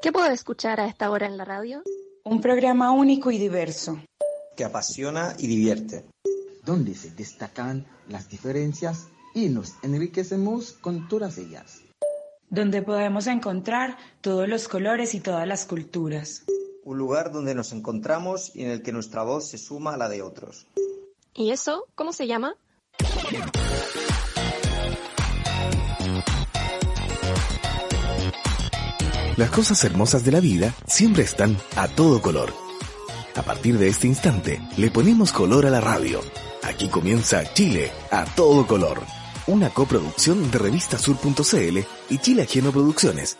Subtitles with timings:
[0.00, 1.82] ¿Qué puedo escuchar a esta hora en la radio?
[2.22, 4.00] Un programa único y diverso.
[4.56, 6.04] Que apasiona y divierte.
[6.64, 11.82] Donde se destacan las diferencias y nos enriquecemos con todas ellas.
[12.48, 16.44] Donde podemos encontrar todos los colores y todas las culturas.
[16.84, 20.08] Un lugar donde nos encontramos y en el que nuestra voz se suma a la
[20.08, 20.68] de otros.
[21.34, 22.54] ¿Y eso cómo se llama?
[29.38, 32.52] Las cosas hermosas de la vida siempre están a todo color.
[33.36, 36.20] A partir de este instante, le ponemos color a la radio.
[36.64, 39.00] Aquí comienza Chile a todo color.
[39.46, 41.78] Una coproducción de revistasur.cl
[42.10, 43.38] y Chile Ajeno Producciones.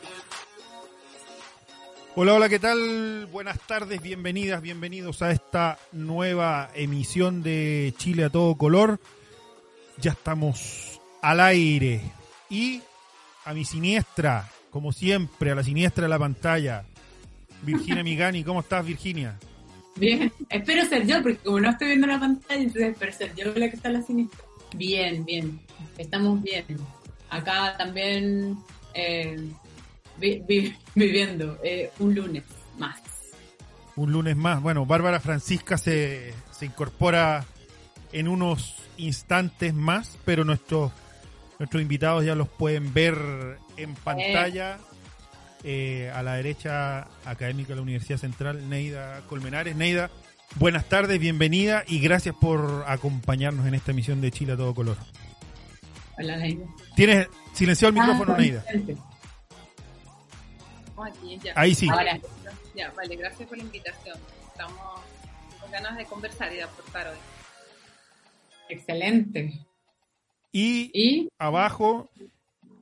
[2.15, 3.27] Hola, hola, ¿qué tal?
[3.33, 9.01] Buenas tardes, bienvenidas, bienvenidos a esta nueva emisión de Chile a todo color.
[9.97, 12.03] Ya estamos al aire
[12.49, 12.83] y
[13.45, 16.85] a mi siniestra, como siempre, a la siniestra de la pantalla,
[17.63, 18.45] Virginia Migani.
[18.45, 19.39] ¿Cómo estás, Virginia?
[19.97, 23.53] Bien, espero ser yo, porque como no estoy viendo la pantalla, entonces espero ser yo
[23.55, 24.39] la que está a la siniestra.
[24.77, 25.61] Bien, bien,
[25.97, 26.65] estamos bien.
[27.31, 28.57] Acá también
[28.95, 29.37] eh,
[30.19, 32.45] vi- vi- viviendo eh, un lunes
[32.79, 33.01] más.
[33.97, 34.63] Un lunes más.
[34.63, 37.45] Bueno, Bárbara Francisca se, se incorpora
[38.13, 40.93] en unos instantes más, pero nuestros
[41.59, 44.79] nuestros invitados ya los pueden ver en pantalla.
[45.65, 49.75] Eh, a la derecha académica de la Universidad Central, Neida Colmenares.
[49.75, 50.09] Neida,
[50.55, 54.97] buenas tardes, bienvenida y gracias por acompañarnos en esta emisión de Chile a todo color.
[56.17, 56.65] Hola, Laina.
[56.95, 58.59] Tienes silenciado el micrófono, Ah, Neida.
[58.61, 58.97] excelente.
[60.87, 61.53] Estamos aquí ya.
[61.57, 61.89] Ahí sí.
[61.89, 62.21] Ahora,
[62.77, 64.17] Ya, vale, gracias por la invitación.
[64.53, 65.01] Estamos
[65.61, 67.17] con ganas de conversar y de aportar hoy.
[68.69, 69.59] excelente.
[70.53, 72.09] Y, Y abajo,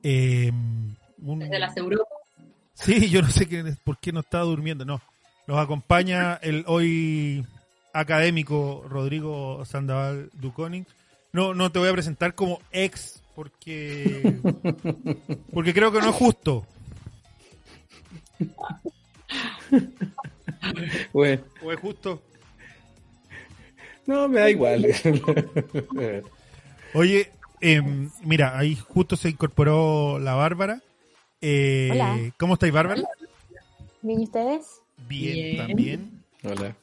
[0.03, 0.51] eh,
[1.21, 2.07] un- desde las Europas,
[2.73, 4.85] Sí, yo no sé qué, por qué no estaba durmiendo.
[4.85, 5.01] No,
[5.47, 7.43] nos acompaña el hoy
[7.91, 10.85] académico Rodrigo Sandoval Duconing.
[11.33, 14.39] No, no te voy a presentar como ex porque
[15.53, 16.65] porque creo que no es justo.
[21.13, 22.21] Bueno, ¿O es justo?
[24.05, 24.85] no, me da igual.
[26.93, 30.81] Oye, em, mira, ahí justo se incorporó la Bárbara.
[31.41, 32.17] Eh, Hola.
[32.37, 33.01] ¿Cómo estáis, Bárbara?
[34.01, 34.81] ¿Bien y ustedes?
[35.07, 35.57] Bien, Bien.
[35.67, 36.23] también.
[36.43, 36.75] Hola.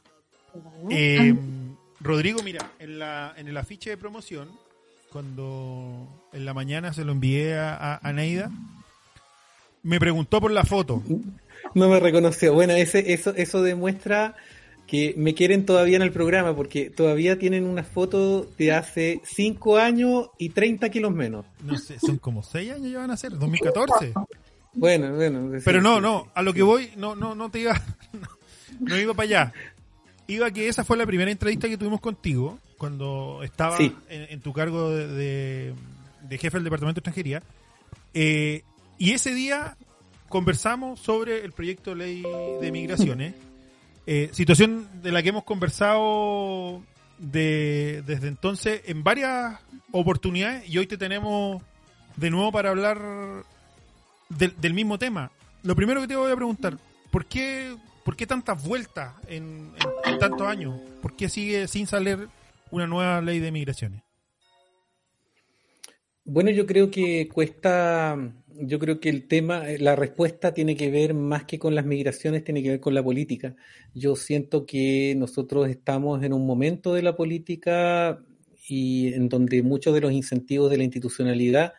[0.91, 1.35] Eh,
[2.01, 4.49] Rodrigo, mira, en, la, en el afiche de promoción,
[5.11, 8.51] cuando en la mañana se lo envié a, a, a Neida,
[9.83, 11.03] me preguntó por la foto.
[11.75, 12.55] No me reconoció.
[12.55, 14.37] Bueno, ese, eso, eso demuestra
[14.87, 19.79] que me quieren todavía en el programa, porque todavía tienen una foto de hace 5
[19.79, 21.47] años y 30 kilos menos.
[21.63, 24.13] No sé, son como 6 años ya van a ser, 2014.
[24.75, 25.51] Bueno, bueno.
[25.65, 27.75] Pero no, no, a lo que voy, no, no, no te iba,
[28.13, 28.29] no,
[28.81, 29.53] no iba para allá.
[30.27, 33.95] Iba que esa fue la primera entrevista que tuvimos contigo, cuando estaba Sí.
[34.09, 35.75] en, en tu cargo de, de-
[36.29, 37.43] de jefe del Departamento de Extranjería.
[38.15, 38.63] Eh,
[38.99, 39.77] y ese día
[40.29, 42.25] conversamos sobre el proyecto de ley
[42.61, 43.35] de migraciones,
[44.07, 46.83] eh, situación de la que hemos conversado
[47.19, 49.61] de, desde entonces en varias
[49.93, 51.63] oportunidades y hoy te tenemos
[52.17, 53.45] de nuevo para hablar
[54.39, 55.31] del, mismo tema.
[55.63, 56.77] Lo primero que te voy a preguntar,
[57.11, 57.75] ¿por qué,
[58.05, 59.73] por qué tantas vueltas en,
[60.05, 60.79] en- en tantos años?
[61.01, 62.29] ¿Por qué sigue sin salir
[62.71, 64.03] una nueva ley de migraciones?
[66.27, 68.17] Bueno, yo creo que cuesta,
[68.49, 71.85] yo creo que el tema, eh, la respuesta tiene que ver más que con las
[71.85, 73.55] migraciones, tiene que ver con la política.
[73.95, 78.19] Yo siento que nosotros estamos en un momento de la política
[78.67, 81.75] y en donde muchos de los incentivos de la institucionalidad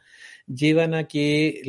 [0.47, 1.61] llevan a que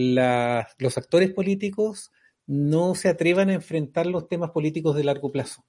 [0.79, 2.13] los actores políticos
[2.47, 5.65] no se atrevan a enfrentar los temas políticos de largo plazo.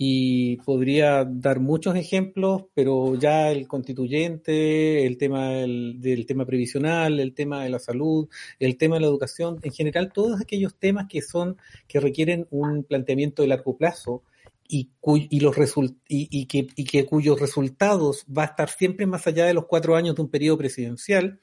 [0.00, 7.34] Y podría dar muchos ejemplos, pero ya el constituyente, el tema del, tema previsional, el
[7.34, 8.28] tema de la salud,
[8.60, 11.56] el tema de la educación, en general todos aquellos temas que son,
[11.88, 14.22] que requieren un planteamiento de largo plazo
[14.68, 19.04] y, cuy- y los result- y que, y que cuyos resultados va a estar siempre
[19.04, 21.40] más allá de los cuatro años de un periodo presidencial,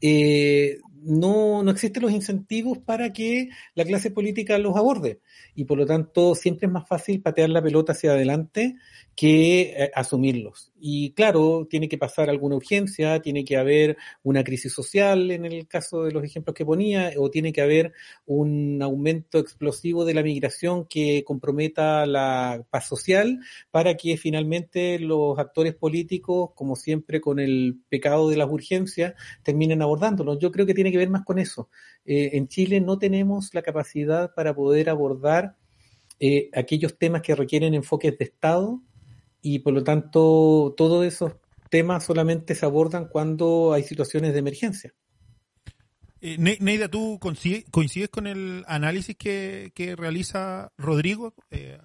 [0.00, 5.20] eh, no, no existen los incentivos para que la clase política los aborde.
[5.54, 8.76] Y por lo tanto, siempre es más fácil patear la pelota hacia adelante
[9.14, 10.72] que eh, asumirlos.
[10.80, 15.68] Y claro, tiene que pasar alguna urgencia, tiene que haber una crisis social en el
[15.68, 17.92] caso de los ejemplos que ponía, o tiene que haber
[18.24, 25.38] un aumento explosivo de la migración que comprometa la paz social para que finalmente los
[25.38, 30.38] actores políticos, como siempre con el pecado de las urgencias, terminen abordándolo.
[30.38, 31.68] Yo creo que tiene que ver más con eso.
[32.04, 35.56] Eh, en Chile no tenemos la capacidad para poder abordar
[36.18, 38.82] eh, aquellos temas que requieren enfoques de Estado
[39.42, 41.32] y por lo tanto todos esos
[41.70, 44.92] temas solamente se abordan cuando hay situaciones de emergencia.
[46.20, 51.34] Eh, Ne- Neida, ¿tú coincides, coincides con el análisis que, que realiza Rodrigo?
[51.50, 51.78] Eh,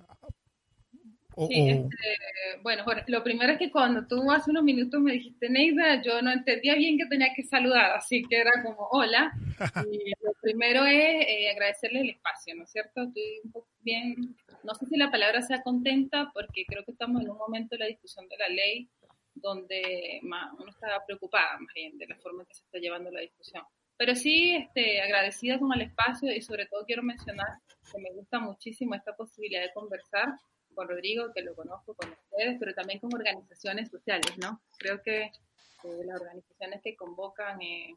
[1.37, 5.49] Sí, este, bueno, Jorge, lo primero es que cuando tú hace unos minutos me dijiste
[5.49, 9.33] Neida, yo no entendía bien que tenía que saludar, así que era como hola.
[9.91, 13.03] Y lo primero es eh, agradecerle el espacio, ¿no es cierto?
[13.03, 13.41] Estoy
[13.81, 17.75] bien, no sé si la palabra sea contenta, porque creo que estamos en un momento
[17.75, 18.89] de la discusión de la ley
[19.33, 23.11] donde más, uno está preocupada más bien de la forma en que se está llevando
[23.11, 23.63] la discusión.
[23.97, 27.59] Pero sí, este, agradecida con el espacio y sobre todo quiero mencionar
[27.91, 30.29] que me gusta muchísimo esta posibilidad de conversar
[30.75, 34.61] con Rodrigo, que lo conozco con ustedes, pero también con organizaciones sociales, ¿no?
[34.77, 37.95] Creo que eh, las organizaciones que convocan eh,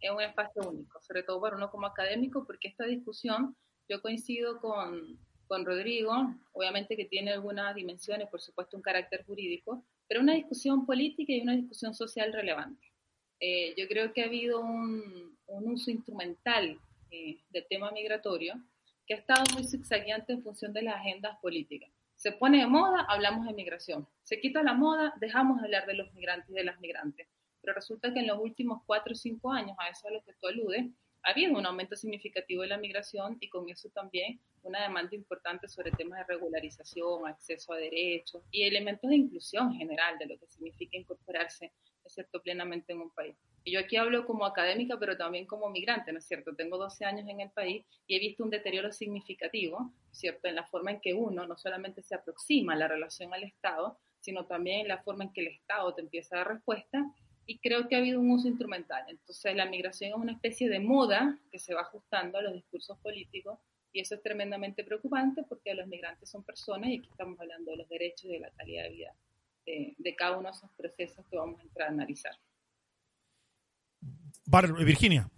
[0.00, 3.56] es un espacio único, sobre todo para uno como académico, porque esta discusión,
[3.88, 9.84] yo coincido con, con Rodrigo, obviamente que tiene algunas dimensiones, por supuesto un carácter jurídico,
[10.08, 12.92] pero una discusión política y una discusión social relevante.
[13.40, 16.78] Eh, yo creo que ha habido un, uso instrumental
[17.10, 18.54] eh, del tema migratorio
[19.06, 21.90] que ha estado muy zigzagueante en función de las agendas políticas.
[22.16, 24.08] Se pone de moda, hablamos de migración.
[24.22, 27.28] Se quita la moda, dejamos de hablar de los migrantes y de las migrantes.
[27.60, 30.34] Pero resulta que en los últimos cuatro o cinco años, a eso a lo que
[30.34, 30.86] tú aludes,
[31.24, 35.68] ha habido un aumento significativo de la migración y con eso también una demanda importante
[35.68, 40.46] sobre temas de regularización, acceso a derechos y elementos de inclusión general de lo que
[40.46, 41.72] significa incorporarse,
[42.04, 43.34] ¿no es cierto?, plenamente en un país.
[43.64, 46.54] Y yo aquí hablo como académica, pero también como migrante, ¿no es cierto?
[46.54, 50.48] Tengo 12 años en el país y he visto un deterioro significativo, ¿no es cierto?,
[50.48, 53.98] en la forma en que uno no solamente se aproxima a la relación al Estado,
[54.20, 57.10] sino también en la forma en que el Estado te empieza a dar respuesta
[57.46, 59.04] y creo que ha habido un uso instrumental.
[59.08, 62.98] Entonces la migración es una especie de moda que se va ajustando a los discursos
[62.98, 63.58] políticos
[63.92, 67.78] y eso es tremendamente preocupante porque los migrantes son personas y aquí estamos hablando de
[67.78, 69.14] los derechos y de la calidad de vida
[69.66, 72.32] de, de cada uno de esos procesos que vamos a entrar a analizar.
[74.46, 75.28] Bar- Virginia.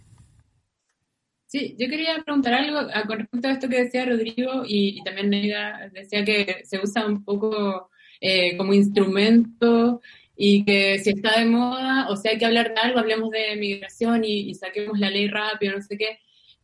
[1.47, 5.05] Sí, yo quería preguntar algo a- con respecto a esto que decía Rodrigo y, y
[5.05, 7.91] también Neida decía que se usa un poco
[8.21, 10.01] eh, como instrumento
[10.37, 13.55] y que si está de moda o si hay que hablar de algo, hablemos de
[13.57, 16.19] migración y, y saquemos la ley rápido, no sé qué.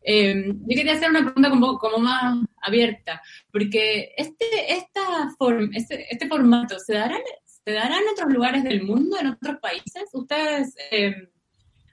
[0.05, 3.23] Eh, yo quería hacer una pregunta como, como más abierta,
[3.53, 7.17] porque este, esta form, este, este formato, ¿se dará,
[7.65, 10.05] ¿se dará en otros lugares del mundo, en otros países?
[10.13, 11.29] ¿Ustedes eh,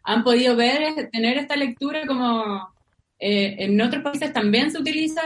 [0.04, 2.74] han podido ver, tener esta lectura como
[3.20, 5.22] eh, en otros países también se utiliza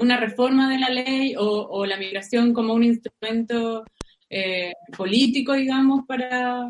[0.00, 3.84] una reforma de la ley o, la migración como un instrumento
[4.28, 6.68] eh, político, digamos, para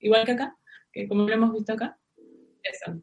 [0.00, 0.56] igual que acá,
[0.92, 1.96] que como lo hemos visto acá.
[2.62, 3.00] Eso.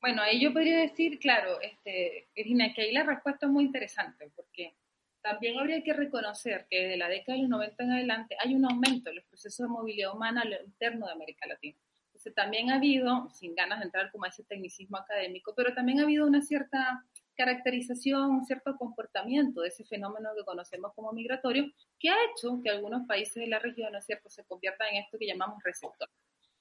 [0.00, 4.30] Bueno, ahí yo podría decir, claro, este, Irina, que ahí la respuesta es muy interesante,
[4.34, 4.74] porque
[5.26, 8.64] también habría que reconocer que desde la década de los 90 en adelante hay un
[8.64, 11.76] aumento en los procesos de movilidad humana a lo interno de América Latina.
[12.06, 15.98] Entonces también ha habido, sin ganas de entrar como a ese tecnicismo académico, pero también
[15.98, 21.72] ha habido una cierta caracterización, un cierto comportamiento de ese fenómeno que conocemos como migratorio,
[21.98, 25.02] que ha hecho que algunos países de la región, ¿no es cierto?, se conviertan en
[25.02, 26.08] esto que llamamos receptor.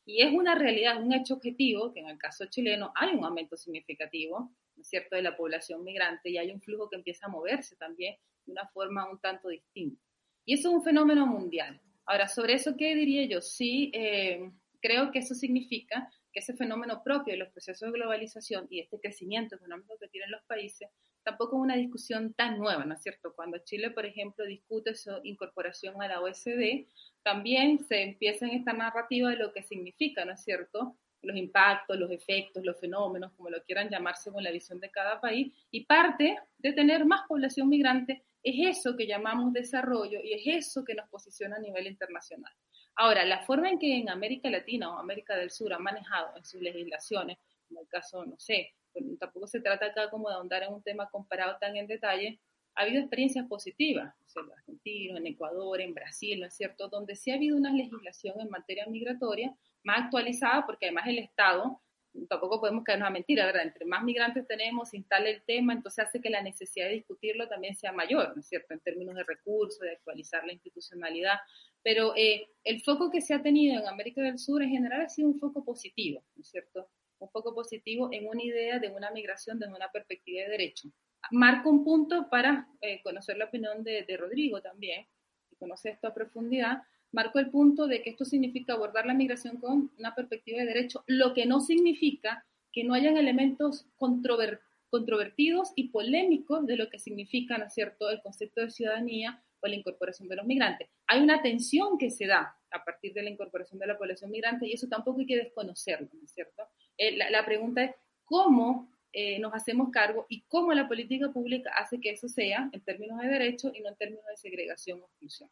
[0.05, 3.57] Y es una realidad, un hecho objetivo, que en el caso chileno hay un aumento
[3.57, 7.29] significativo, ¿no es cierto?, de la población migrante y hay un flujo que empieza a
[7.29, 8.15] moverse también
[8.45, 9.99] de una forma un tanto distinta.
[10.45, 11.81] Y eso es un fenómeno mundial.
[12.05, 13.41] Ahora, sobre eso, ¿qué diría yo?
[13.41, 18.67] Sí, eh, creo que eso significa que ese fenómeno propio de los procesos de globalización
[18.69, 20.89] y este crecimiento económico que tienen los países
[21.25, 23.33] tampoco es una discusión tan nueva, ¿no es cierto?
[23.35, 26.85] Cuando Chile, por ejemplo, discute su incorporación a la OSD,
[27.23, 30.95] también se empieza en esta narrativa de lo que significa, ¿no es cierto?
[31.23, 35.19] Los impactos, los efectos, los fenómenos, como lo quieran llamar según la visión de cada
[35.19, 40.65] país, y parte de tener más población migrante es eso que llamamos desarrollo y es
[40.67, 42.53] eso que nos posiciona a nivel internacional.
[42.95, 46.45] Ahora, la forma en que en América Latina o América del Sur han manejado en
[46.45, 48.75] sus legislaciones, como el caso, no sé,
[49.19, 52.39] tampoco se trata acá como de ahondar en un tema comparado tan en detalle,
[52.75, 56.89] ha habido experiencias positivas, o sea, en Argentina, en Ecuador, en Brasil, ¿no es cierto?,
[56.89, 61.81] donde sí ha habido una legislación en materia migratoria más actualizada, porque además el Estado,
[62.29, 63.63] tampoco podemos caernos a mentira, ¿verdad?
[63.63, 67.47] Entre más migrantes tenemos, se instala el tema, entonces hace que la necesidad de discutirlo
[67.47, 71.37] también sea mayor, ¿no es cierto?, en términos de recursos, de actualizar la institucionalidad.
[71.81, 75.09] Pero eh, el foco que se ha tenido en América del Sur en general ha
[75.09, 76.89] sido un foco positivo, ¿no es cierto?
[77.19, 80.89] Un foco positivo en una idea de una migración desde una perspectiva de derecho.
[81.31, 85.07] Marco un punto para eh, conocer la opinión de, de Rodrigo también,
[85.51, 86.83] y conocer esto a profundidad.
[87.11, 91.03] marcó el punto de que esto significa abordar la migración con una perspectiva de derecho,
[91.07, 97.57] lo que no significa que no hayan elementos controvertidos y polémicos de lo que significa,
[97.57, 100.89] ¿no es cierto?, el concepto de ciudadanía o la incorporación de los migrantes.
[101.07, 104.67] Hay una tensión que se da a partir de la incorporación de la población migrante
[104.67, 106.67] y eso tampoco hay que desconocerlo, ¿no es cierto?
[106.97, 111.99] Eh, la, pregunta es cómo eh, nos hacemos cargo y cómo la política pública hace
[111.99, 115.49] que eso sea en términos de derecho y no en términos de segregación o exclusión.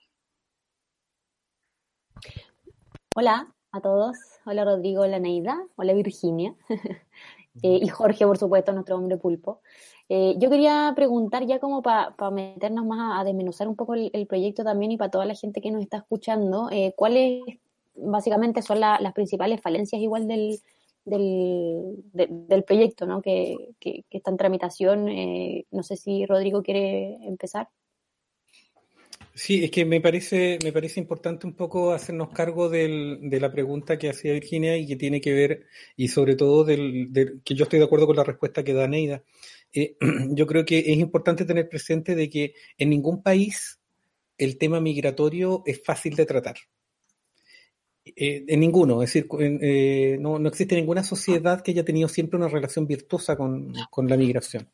[3.16, 4.18] Hola a todos.
[4.46, 6.56] Hola Rodrigo, hola Neida, hola Virginia.
[7.62, 9.62] Eh, y Jorge, por supuesto, nuestro hombre pulpo.
[10.10, 14.64] Eh, yo quería preguntar ya como para meternos más a, desmenuzar un poco el, proyecto
[14.64, 17.44] también y para toda la gente que nos está escuchando, eh, cuáles
[17.96, 20.60] básicamente son las principales falencias igual del,
[21.06, 23.22] del, proyecto ¿no?
[23.22, 25.06] que, que, está en tramitación.
[25.72, 27.68] no sé si Rodrigo quiere empezar.
[29.36, 33.52] Sí, es que me parece, me parece importante un poco hacernos cargo del, de la
[33.52, 37.64] pregunta que hacía Virginia y que tiene que ver, y sobre todo del, que yo
[37.64, 39.24] estoy de acuerdo con la respuesta que da Neida.
[39.74, 39.98] Eh,
[40.30, 43.80] yo creo que es importante tener presente de que en ningún país
[44.38, 46.56] el tema migratorio es fácil de tratar.
[48.06, 52.38] Eh, en ninguno, es decir, eh, no, no, existe ninguna sociedad que haya tenido siempre
[52.38, 54.70] una relación virtuosa con, la migración.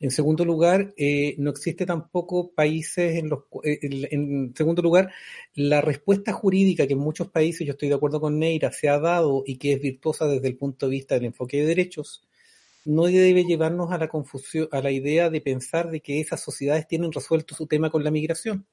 [0.00, 3.44] En segundo lugar, eh, no existe tampoco países en los...
[3.62, 3.78] Eh,
[4.10, 5.12] en segundo lugar,
[5.54, 8.98] la respuesta jurídica que en muchos países, yo estoy de acuerdo con Neira, se ha
[8.98, 12.26] dado y que es virtuosa desde el punto de vista del enfoque de derechos,
[12.84, 16.88] no debe llevarnos a la confusión, a la idea de pensar de que esas sociedades
[16.88, 18.66] tienen resuelto su tema con la migración.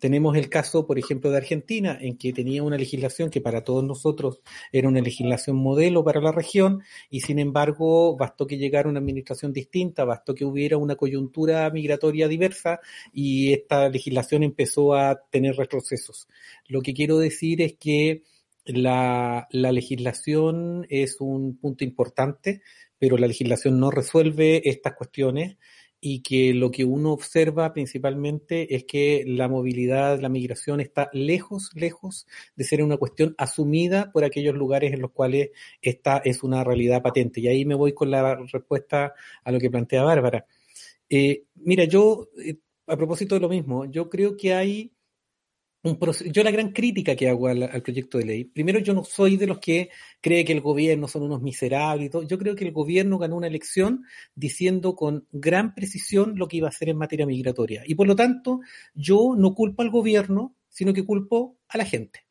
[0.00, 3.84] Tenemos el caso, por ejemplo, de Argentina, en que tenía una legislación que para todos
[3.84, 4.40] nosotros
[4.72, 9.52] era una legislación modelo para la región y sin embargo bastó que llegara una administración
[9.52, 12.80] distinta, bastó que hubiera una coyuntura migratoria diversa
[13.12, 16.28] y esta legislación empezó a tener retrocesos.
[16.66, 18.22] Lo que quiero decir es que
[18.64, 22.62] la, la legislación es un punto importante,
[22.98, 25.56] pero la legislación no resuelve estas cuestiones
[26.00, 31.70] y que lo que uno observa principalmente es que la movilidad, la migración está lejos,
[31.74, 32.26] lejos
[32.56, 35.50] de ser una cuestión asumida por aquellos lugares en los cuales
[35.82, 37.40] esta es una realidad patente.
[37.40, 39.12] Y ahí me voy con la respuesta
[39.44, 40.46] a lo que plantea Bárbara.
[41.10, 44.92] Eh, mira, yo, eh, a propósito de lo mismo, yo creo que hay
[45.82, 49.46] yo la gran crítica que hago al, proyecto de ley, primero yo no soy de
[49.46, 49.88] los que
[50.20, 53.36] cree que el gobierno son unos miserables y todo, yo creo que el gobierno ganó
[53.36, 57.82] una elección diciendo con gran precisión lo que iba a hacer en materia migratoria.
[57.86, 58.60] Y por lo tanto,
[58.94, 62.29] yo no culpo al gobierno, sino que culpo a la gente.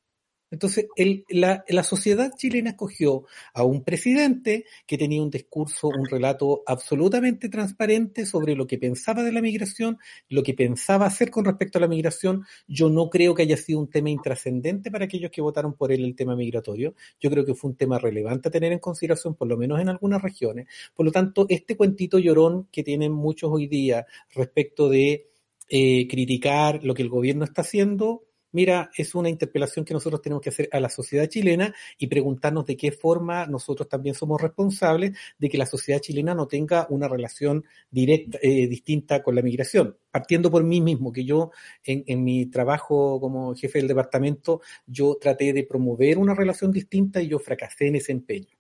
[0.52, 6.64] Entonces, el, la, sociedad chilena escogió a un presidente que tenía un discurso, un relato
[6.66, 11.78] absolutamente transparente sobre lo que pensaba de la migración, lo que pensaba hacer con respecto
[11.78, 12.46] a la migración.
[12.68, 16.04] Yo no creo que haya sido un tema intrascendente para aquellos que votaron por él
[16.04, 16.96] el tema migratorio.
[17.20, 19.90] Yo creo que fue un tema relevante a tener en consideración, por lo menos en
[19.90, 20.68] algunas regiones.
[20.96, 25.30] Por lo tanto, este cuentito llorón que tienen muchos hoy día respecto de
[25.70, 30.42] eh, criticar lo que el gobierno está haciendo, mira, es una interpelación que nosotros tenemos
[30.42, 35.18] que hacer a la sociedad chilena y preguntarnos de qué forma nosotros también somos responsables
[35.38, 39.98] de que la sociedad chilena no tenga una relación directa, eh, distinta con la migración.
[40.12, 41.52] Partiendo por mí mismo, que yo
[41.84, 47.22] en, en mi trabajo como jefe del departamento, yo traté de promover una relación distinta
[47.22, 48.59] y yo fracasé en ese empeño.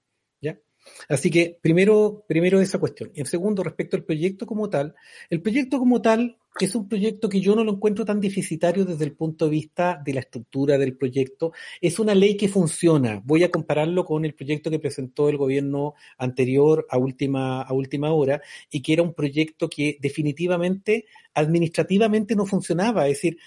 [1.07, 3.11] Así que primero, primero esa cuestión.
[3.15, 4.95] En segundo, respecto al proyecto como tal,
[5.29, 9.05] el proyecto como tal es un proyecto que yo no lo encuentro tan deficitario desde
[9.05, 11.53] el punto de vista de la estructura del proyecto.
[11.79, 13.21] Es una ley que funciona.
[13.23, 18.11] Voy a compararlo con el proyecto que presentó el gobierno anterior a última, a última
[18.11, 23.07] hora y que era un proyecto que definitivamente administrativamente no funcionaba.
[23.07, 23.37] Es decir,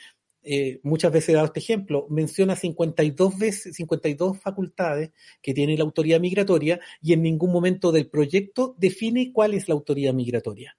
[0.43, 5.85] eh, muchas veces he dado este ejemplo, menciona 52 veces, 52 facultades que tiene la
[5.85, 10.77] autoridad migratoria y en ningún momento del proyecto define cuál es la autoridad migratoria.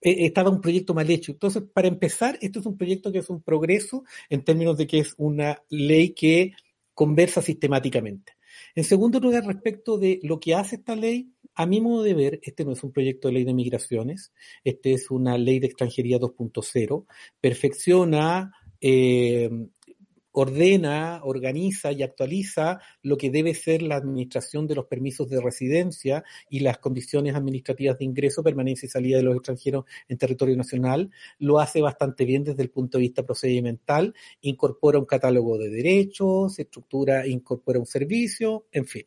[0.00, 1.32] Eh, estaba un proyecto mal hecho.
[1.32, 4.98] Entonces, para empezar, esto es un proyecto que es un progreso en términos de que
[4.98, 6.52] es una ley que
[6.92, 8.34] conversa sistemáticamente.
[8.74, 12.40] En segundo lugar, respecto de lo que hace esta ley, a mi modo de ver,
[12.42, 14.32] este no es un proyecto de ley de migraciones,
[14.64, 17.06] este es una ley de extranjería 2.0,
[17.40, 18.52] perfecciona
[18.86, 19.48] eh,
[20.32, 26.22] ordena, organiza y actualiza lo que debe ser la administración de los permisos de residencia
[26.50, 31.10] y las condiciones administrativas de ingreso, permanencia y salida de los extranjeros en territorio nacional.
[31.38, 34.12] Lo hace bastante bien desde el punto de vista procedimental,
[34.42, 39.06] incorpora un catálogo de derechos, estructura, incorpora un servicio, en fin.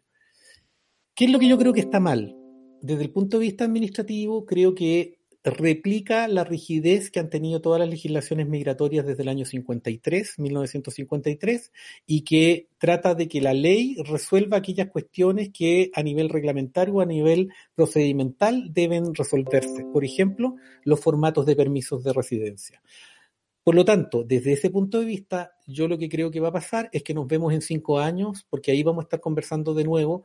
[1.13, 2.35] ¿Qué es lo que yo creo que está mal?
[2.81, 5.16] Desde el punto de vista administrativo, creo que
[5.49, 11.71] replica la rigidez que han tenido todas las legislaciones migratorias desde el año 53, 1953,
[12.05, 17.01] y que trata de que la ley resuelva aquellas cuestiones que a nivel reglamentario o
[17.01, 19.85] a nivel procedimental deben resolverse.
[19.91, 22.81] Por ejemplo, los formatos de permisos de residencia.
[23.67, 26.53] Por lo tanto, desde ese punto de vista, yo lo que creo que va a
[26.53, 29.83] pasar es que nos vemos en cinco años, porque ahí vamos a estar conversando de
[29.83, 30.23] nuevo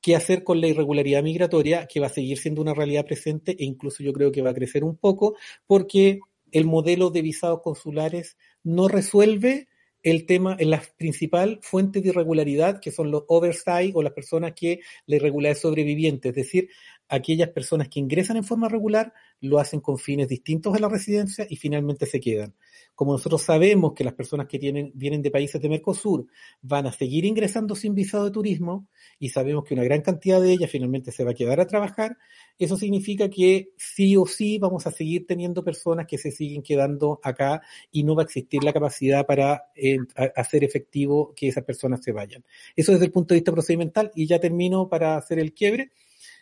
[0.00, 3.64] qué hacer con la irregularidad migratoria, que va a seguir siendo una realidad presente e
[3.64, 5.36] incluso yo creo que va a crecer un poco,
[5.66, 6.20] porque
[6.52, 9.68] el modelo de visados consulares no resuelve
[10.02, 14.78] el tema la principal fuente de irregularidad, que son los oversight o las personas que
[15.06, 16.68] la irregularidad es sobreviviente, es decir,
[17.08, 21.46] aquellas personas que ingresan en forma regular lo hacen con fines distintos a la residencia
[21.48, 22.54] y finalmente se quedan.
[22.94, 26.26] Como nosotros sabemos que las personas que tienen, vienen de países de Mercosur
[26.62, 30.52] van a seguir ingresando sin visado de turismo y sabemos que una gran cantidad de
[30.52, 32.16] ellas finalmente se va a quedar a trabajar,
[32.58, 37.20] eso significa que sí o sí vamos a seguir teniendo personas que se siguen quedando
[37.22, 37.60] acá
[37.92, 39.98] y no va a existir la capacidad para eh,
[40.34, 42.44] hacer efectivo que esas personas se vayan.
[42.74, 45.90] Eso desde el punto de vista procedimental y ya termino para hacer el quiebre.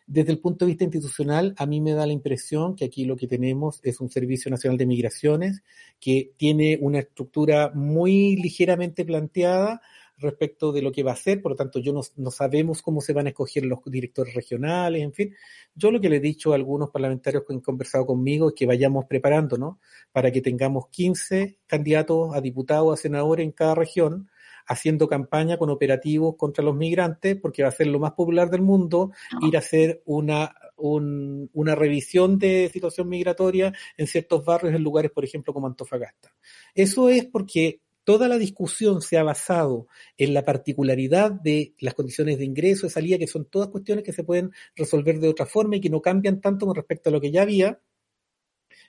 [0.06, 3.16] Desde el punto de vista institucional, a mí me da la impresión que aquí lo
[3.16, 5.62] que tenemos es un Servicio Nacional de Migraciones
[5.99, 9.80] que tiene una estructura muy ligeramente planteada
[10.18, 13.00] respecto de lo que va a hacer, por lo tanto yo no, no, sabemos cómo
[13.00, 15.34] se van a escoger los directores regionales, en fin.
[15.75, 18.66] Yo lo que le he dicho a algunos parlamentarios que han conversado conmigo es que
[18.66, 19.78] vayamos preparándonos
[20.12, 24.28] para que tengamos 15 candidatos a diputados, a senadores en cada región,
[24.66, 28.62] haciendo campaña con operativos contra los migrantes, porque va a ser lo más popular del
[28.62, 34.83] mundo ir a hacer una, un, una revisión de situación migratoria en ciertos barrios, en
[34.83, 36.35] lugares, por ejemplo, como Antofagasta.
[36.75, 42.38] Eso es porque toda la discusión se ha basado en la particularidad de las condiciones
[42.38, 45.76] de ingreso, de salida, que son todas cuestiones que se pueden resolver de otra forma
[45.76, 47.80] y que no cambian tanto con respecto a lo que ya había,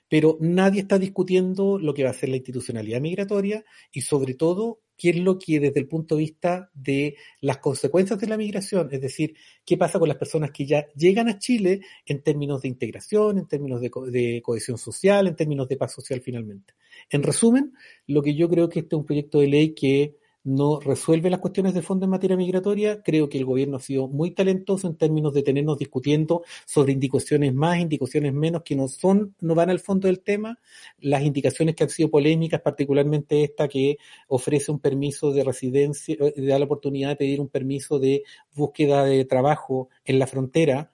[0.08, 4.80] pero nadie está discutiendo lo que va a ser la institucionalidad migratoria y sobre todo
[4.96, 8.88] qué es lo que desde el punto de vista de las consecuencias de la migración,
[8.92, 9.34] es decir,
[9.64, 13.46] qué pasa con las personas que ya llegan a Chile en términos de integración, en
[13.46, 16.74] términos de, co de cohesión social, en términos de paz social finalmente.
[17.10, 17.72] En resumen,
[18.06, 21.40] lo que yo creo que este es un proyecto de ley que no resuelve las
[21.40, 23.02] cuestiones de fondo en materia migratoria.
[23.02, 27.52] Creo que el gobierno ha sido muy talentoso en términos de tenernos discutiendo sobre indicaciones
[27.52, 30.60] más, indicaciones menos, que no son, no van al fondo del tema.
[31.00, 36.58] Las indicaciones que han sido polémicas, particularmente esta que ofrece un permiso de residencia, da
[36.60, 38.22] la oportunidad de pedir un permiso de
[38.54, 40.92] búsqueda de trabajo en la frontera,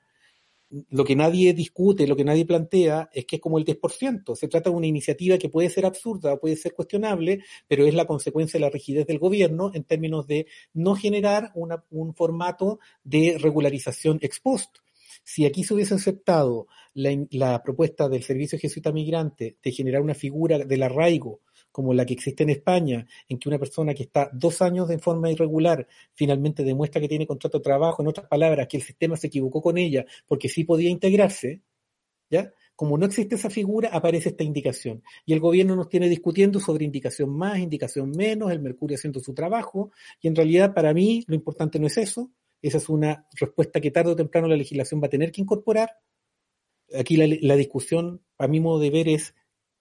[0.90, 4.34] lo que nadie discute, lo que nadie plantea es que es como el 10%.
[4.34, 8.06] Se trata de una iniciativa que puede ser absurda, puede ser cuestionable, pero es la
[8.06, 13.36] consecuencia de la rigidez del gobierno en términos de no generar una, un formato de
[13.38, 14.78] regularización ex post.
[15.24, 20.14] Si aquí se hubiese aceptado la, la propuesta del Servicio Jesuita Migrante de generar una
[20.14, 21.40] figura del arraigo
[21.72, 24.98] como la que existe en España, en que una persona que está dos años de
[24.98, 29.16] forma irregular finalmente demuestra que tiene contrato de trabajo, en otras palabras, que el sistema
[29.16, 31.62] se equivocó con ella porque sí podía integrarse,
[32.30, 32.52] ¿ya?
[32.76, 35.02] Como no existe esa figura, aparece esta indicación.
[35.24, 39.34] Y el gobierno nos tiene discutiendo sobre indicación más, indicación menos, el Mercurio haciendo su
[39.34, 42.30] trabajo, y en realidad para mí lo importante no es eso,
[42.60, 45.90] esa es una respuesta que tarde o temprano la legislación va a tener que incorporar.
[46.94, 49.34] Aquí la, la discusión, a mi modo de ver, es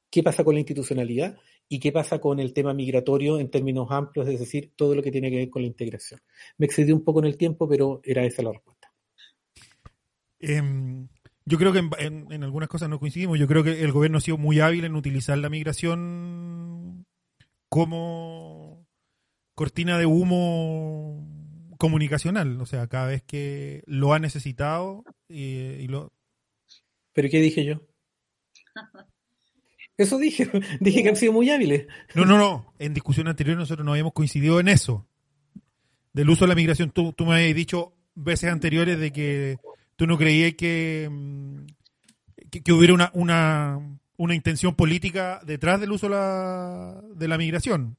[0.10, 1.38] qué pasa con la institucionalidad
[1.72, 5.10] y qué pasa con el tema migratorio en términos amplios, es decir, todo lo que
[5.10, 6.20] tiene que ver con la integración.
[6.58, 8.92] Me excedí un poco en el tiempo, pero era esa la respuesta.
[10.42, 10.62] Eh,
[11.46, 13.40] yo creo que en, en, en, algunas cosas no coincidimos.
[13.40, 17.06] Yo creo que el gobierno ha sido muy hábil en utilizar la migración
[17.70, 18.86] como
[19.56, 21.26] cortina de humo
[21.78, 22.60] comunicacional.
[22.60, 26.12] O sea, cada vez que lo ha necesitado y, y lo...
[27.14, 27.80] ¿Pero qué dije yo?
[30.02, 31.88] Eso dije, dije que han sido muy hábiles.
[32.16, 32.74] No, no, no.
[32.80, 35.06] En discusión anterior nosotros no habíamos coincidido en eso.
[36.14, 36.92] Del uso de la migración.
[36.92, 39.58] Tú, tú me habías dicho veces anteriores de que
[39.96, 41.10] tú no creías que,
[42.50, 47.38] que, que hubiera una, una, una, intención política detrás del uso de la, de la
[47.38, 47.96] migración.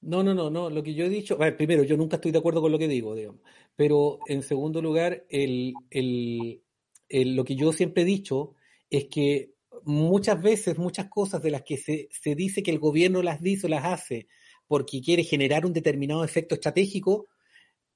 [0.00, 0.70] No, no, no, no.
[0.70, 3.14] Lo que yo he dicho, primero, yo nunca estoy de acuerdo con lo que digo,
[3.14, 3.40] digamos.
[3.74, 6.62] Pero en segundo lugar, el, el,
[7.08, 8.54] el, lo que yo siempre he dicho
[8.88, 9.57] es que
[9.88, 13.66] muchas veces, muchas cosas de las que se, se dice que el gobierno las dice
[13.66, 14.28] o las hace
[14.66, 17.26] porque quiere generar un determinado efecto estratégico,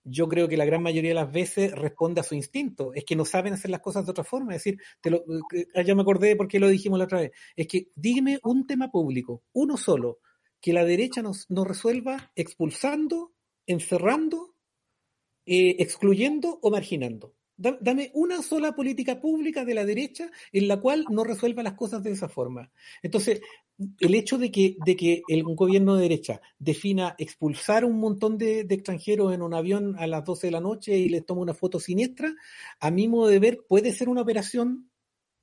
[0.03, 2.93] yo creo que la gran mayoría de las veces responde a su instinto.
[2.95, 4.55] Es que no saben hacer las cosas de otra forma.
[4.57, 5.23] Es decir, te lo,
[5.85, 7.33] ya me acordé porque lo dijimos la otra vez.
[7.55, 10.19] Es que dígame un tema público, uno solo,
[10.61, 13.35] que la derecha nos, nos resuelva expulsando,
[13.67, 14.55] encerrando,
[15.45, 17.35] eh, excluyendo o marginando.
[17.81, 22.03] Dame una sola política pública de la derecha en la cual no resuelva las cosas
[22.03, 22.71] de esa forma.
[23.03, 23.41] Entonces,
[24.01, 25.23] el hecho de que, de que
[25.57, 30.49] gobierno de derecha defina expulsar un montón de, extranjeros en un avión a las 12
[30.49, 32.33] de la noche y les toma una foto siniestra,
[32.81, 34.91] a mi modo de ver, puede ser una operación,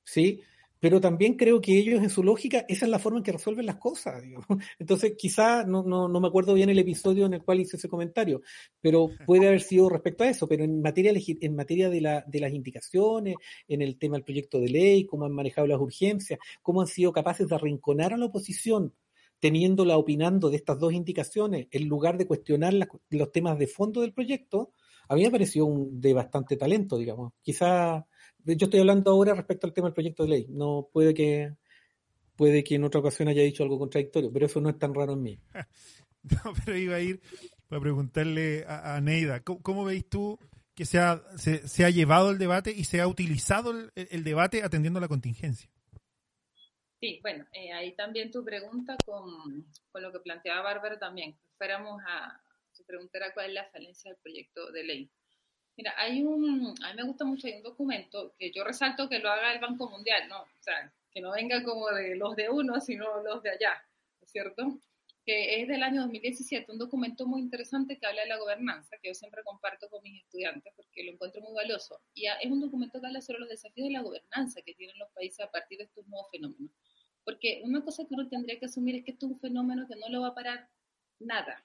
[0.04, 0.42] ¿sí?
[0.80, 3.66] Pero también creo que ellos en su lógica, esa es la forma en que resuelven
[3.66, 4.22] las cosas.
[4.78, 7.88] Entonces, quizá, no, no, no, me acuerdo bien el episodio en el cual hice ese
[7.88, 8.40] comentario,
[8.80, 12.40] pero puede haber sido respecto a eso, pero en materia, en materia de, la, de
[12.40, 13.36] las indicaciones,
[13.68, 17.12] en el tema del proyecto de ley, cómo han manejado las urgencias, cómo han sido
[17.12, 18.94] capaces de arrinconar a la oposición
[19.38, 22.74] teniéndola opinando de estas dos indicaciones, en lugar de cuestionar
[23.08, 24.72] los temas de fondo del proyecto,
[25.08, 27.32] a mí me pareció un, de bastante talento, digamos.
[27.42, 28.06] Quizá
[28.44, 30.46] yo estoy hablando ahora respecto al tema del proyecto de ley.
[30.48, 31.54] No puede que
[32.40, 35.12] puede que en otra ocasión haya dicho algo contradictorio, pero eso no es tan raro
[35.12, 35.38] en mí.
[36.22, 37.20] no, pero iba a ir
[37.68, 40.38] para preguntarle a, Neida, ¿cómo, veis tú
[40.74, 44.98] que se ha, se, ha, llevado el debate y se ha utilizado el, debate atendiendo
[44.98, 45.70] a la contingencia?
[46.98, 51.38] Sí, bueno, eh, ahí también tu pregunta con, con, lo que planteaba Bárbara también.
[51.58, 55.10] Fuéramos a, su pregunta era cuál es la falencia del proyecto de ley.
[55.80, 59.18] Mira, hay un, a mí me gusta mucho, hay un documento que yo resalto que
[59.18, 60.42] lo haga el Banco Mundial, ¿no?
[60.42, 63.82] O sea, que no venga como de los de uno, sino los de allá,
[64.20, 64.78] ¿no es cierto?
[65.24, 69.08] Que es del año 2017, un documento muy interesante que habla de la gobernanza, que
[69.08, 71.98] yo siempre comparto con mis estudiantes porque lo encuentro muy valioso.
[72.12, 75.10] Y es un documento que habla sobre los desafíos de la gobernanza que tienen los
[75.12, 76.72] países a partir de estos nuevos fenómenos.
[77.24, 79.96] Porque una cosa que uno tendría que asumir es que esto es un fenómeno que
[79.96, 80.68] no lo va a parar
[81.18, 81.64] nada,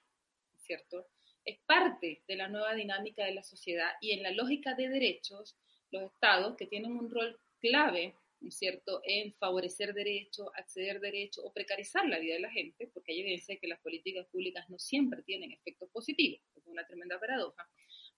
[0.56, 1.06] ¿cierto?
[1.46, 5.56] Es parte de la nueva dinámica de la sociedad y en la lógica de derechos,
[5.92, 11.44] los estados que tienen un rol clave, ¿no es cierto?, en favorecer derechos, acceder derechos
[11.44, 14.68] o precarizar la vida de la gente, porque hay evidencia de que las políticas públicas
[14.68, 17.66] no siempre tienen efectos positivos, es una tremenda paradoja.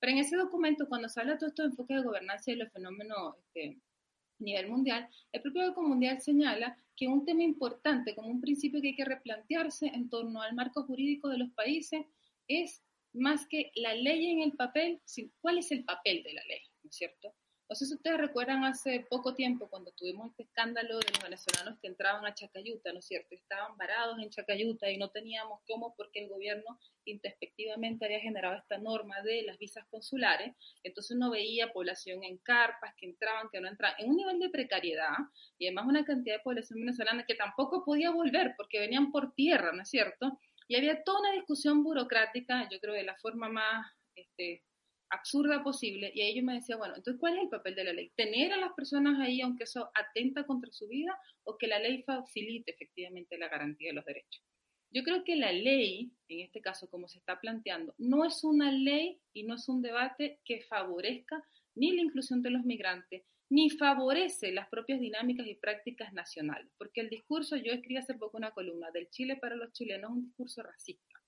[0.00, 2.56] Pero en ese documento, cuando se habla de todo esto de enfoque de gobernanza y
[2.56, 3.78] los fenómenos este,
[4.40, 8.80] a nivel mundial, el propio Banco Mundial señala que un tema importante, como un principio
[8.80, 12.06] que hay que replantearse en torno al marco jurídico de los países,
[12.46, 12.82] es
[13.12, 15.00] más que la ley en el papel,
[15.40, 16.60] ¿cuál es el papel de la ley?
[16.82, 17.34] ¿No es cierto?
[17.70, 21.78] No sé si ustedes recuerdan hace poco tiempo cuando tuvimos este escándalo de los venezolanos
[21.78, 23.34] que entraban a Chacayuta, ¿no es cierto?
[23.34, 28.78] Estaban varados en Chacayuta y no teníamos cómo porque el gobierno introspectivamente había generado esta
[28.78, 33.68] norma de las visas consulares, entonces uno veía población en carpas que entraban, que no
[33.68, 35.12] entraban, en un nivel de precariedad
[35.58, 39.72] y además una cantidad de población venezolana que tampoco podía volver porque venían por tierra,
[39.72, 40.38] ¿no es cierto?
[40.68, 44.62] Y había toda una discusión burocrática, yo creo de la forma más este,
[45.10, 47.92] absurda posible, y ahí yo me decía, bueno, entonces, ¿cuál es el papel de la
[47.94, 48.12] ley?
[48.14, 52.02] ¿Tener a las personas ahí, aunque eso atenta contra su vida, o que la ley
[52.02, 54.44] facilite efectivamente la garantía de los derechos?
[54.90, 58.72] Yo creo que la ley, en este caso como se está planteando, no es una
[58.72, 61.42] ley y no es un debate que favorezca
[61.74, 67.00] ni la inclusión de los migrantes, ni favorece las propias dinámicas y prácticas nacionales, porque
[67.00, 70.24] el discurso, yo escribí hace poco una columna del Chile para los chilenos, es un
[70.26, 71.18] discurso racista.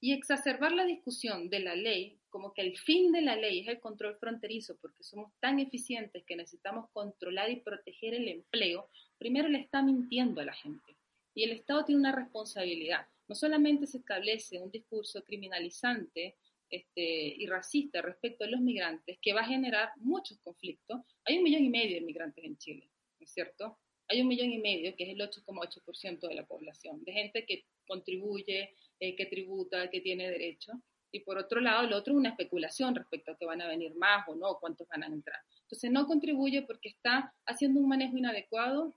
[0.00, 3.68] Y exacerbar la discusión de la ley, como que el fin de la ley es
[3.68, 9.48] el control fronterizo, porque somos tan eficientes que necesitamos controlar y proteger el empleo, primero
[9.48, 10.96] le está mintiendo a la gente.
[11.34, 13.06] Y el Estado tiene una responsabilidad.
[13.28, 16.36] No solamente se establece un discurso criminalizante
[16.72, 17.02] este,
[17.36, 21.02] y racista respecto a los migrantes que va a generar muchos conflictos.
[21.26, 23.78] Hay un millón y medio de migrantes en Chile, ¿no es cierto?
[24.08, 27.66] Hay un millón y medio, que es el 8,8% de la población, de gente que
[27.86, 30.72] contribuye, eh, que tributa, que tiene derecho.
[31.12, 33.94] Y por otro lado, el otro es una especulación respecto a que van a venir
[33.96, 35.40] más o no, cuántos van a entrar.
[35.64, 38.94] Entonces no contribuye porque está haciendo un manejo inadecuado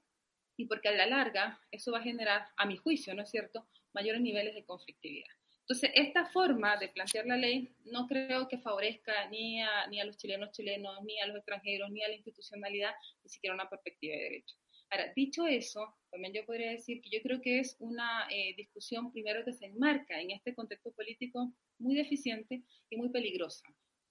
[0.56, 3.68] y porque a la larga eso va a generar, a mi juicio, ¿no es cierto?,
[3.94, 5.35] mayores niveles de conflictividad.
[5.68, 10.06] Entonces, esta forma de plantear la ley no creo que favorezca ni a, ni a
[10.06, 12.92] los chilenos chilenos, ni a los extranjeros, ni a la institucionalidad,
[13.24, 14.56] ni siquiera una perspectiva de derecho.
[14.92, 19.12] Ahora, dicho eso, también yo podría decir que yo creo que es una eh, discusión
[19.12, 23.66] primero que se enmarca en este contexto político muy deficiente y muy peligrosa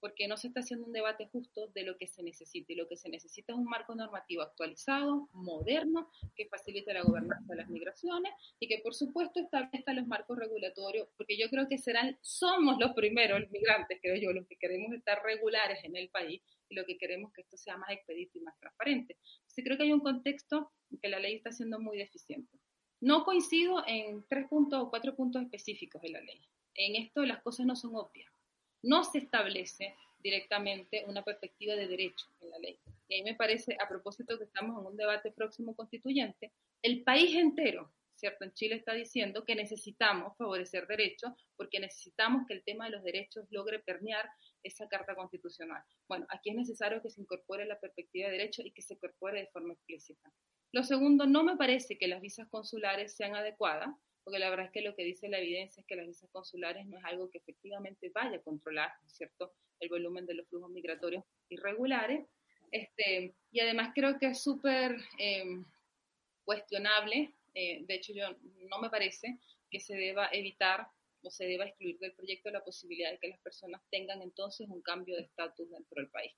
[0.05, 2.75] porque no se está haciendo un debate justo de lo que se necesita.
[2.75, 7.47] Y lo que se necesita es un marco normativo actualizado, moderno, que facilite la gobernanza
[7.49, 11.79] de las migraciones y que, por supuesto, establezca los marcos regulatorios, porque yo creo que
[11.79, 16.11] serán, somos los primeros, los migrantes, creo yo, los que queremos estar regulares en el
[16.11, 19.17] país y lo que queremos que esto sea más expedito y más transparente.
[19.47, 22.59] Sí creo que hay un contexto en que la ley está siendo muy deficiente.
[23.01, 26.43] No coincido en tres puntos o cuatro puntos específicos de la ley.
[26.75, 28.34] En esto las cosas no son obvias
[28.85, 32.79] no se establece directamente una perspectiva de derecho en la ley.
[33.09, 37.37] Y ahí me parece, a propósito que estamos en un debate próximo constituyente, el país
[37.37, 38.44] entero ¿cierto?
[38.44, 43.03] En Chile está diciendo que necesitamos favorecer derechos porque necesitamos que el tema de los
[43.03, 44.29] derechos logre permear
[44.62, 45.83] esa Carta Constitucional.
[46.09, 49.40] Bueno, aquí es necesario que se incorpore la perspectiva de derecho y que se incorpore
[49.40, 50.33] de forma explícita.
[50.73, 53.90] Lo segundo, no me parece que las visas consulares sean adecuadas,
[54.25, 56.87] porque la verdad es que lo que dice la evidencia es que las visas consulares
[56.87, 61.25] no es algo que efectivamente vaya a controlar, ¿cierto?, el volumen de los flujos migratorios
[61.51, 62.27] irregulares.
[62.71, 65.65] Este, y además creo que es súper em,
[66.45, 68.27] cuestionable, eh, de hecho yo
[68.71, 69.39] no me parece
[69.71, 70.89] que se deba evitar
[71.23, 74.83] o se deba excluir del proyecto la posibilidad de que las personas tengan entonces un
[74.83, 76.33] cambio de estatus dentro del país.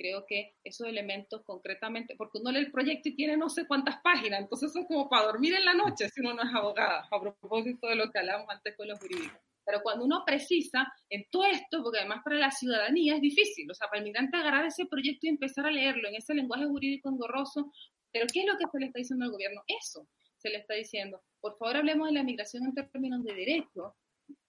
[0.00, 4.00] Creo que esos elementos concretamente, porque uno lee el proyecto y tiene no sé cuántas
[4.00, 7.06] páginas, entonces eso es como para dormir en la noche si uno no es abogada,
[7.10, 9.38] a propósito de lo que hablábamos antes con los jurídicos.
[9.62, 13.74] Pero cuando uno precisa en todo esto, porque además para la ciudadanía es difícil, o
[13.74, 17.10] sea, para el migrante agarrar ese proyecto y empezar a leerlo en ese lenguaje jurídico
[17.10, 17.70] engorroso,
[18.10, 19.60] pero ¿qué es lo que se le está diciendo al gobierno?
[19.66, 20.08] Eso
[20.38, 21.22] se le está diciendo.
[21.42, 23.92] Por favor, hablemos de la migración en términos de derechos,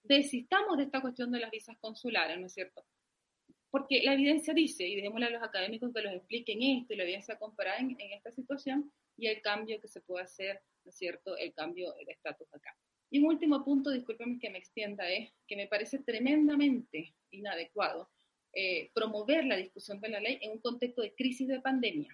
[0.02, 2.86] desistamos de esta cuestión de las visas consulares, ¿no es cierto?
[3.72, 7.04] Porque la evidencia dice, y dejémosle a los académicos que los expliquen esto y la
[7.04, 10.96] evidencia comparada en, en esta situación y el cambio que se puede hacer, ¿no es
[10.96, 12.76] cierto?, el cambio de estatus acá.
[13.10, 18.10] Y un último punto, discúlpenme que me extienda, es que me parece tremendamente inadecuado
[18.52, 22.12] eh, promover la discusión de la ley en un contexto de crisis de pandemia,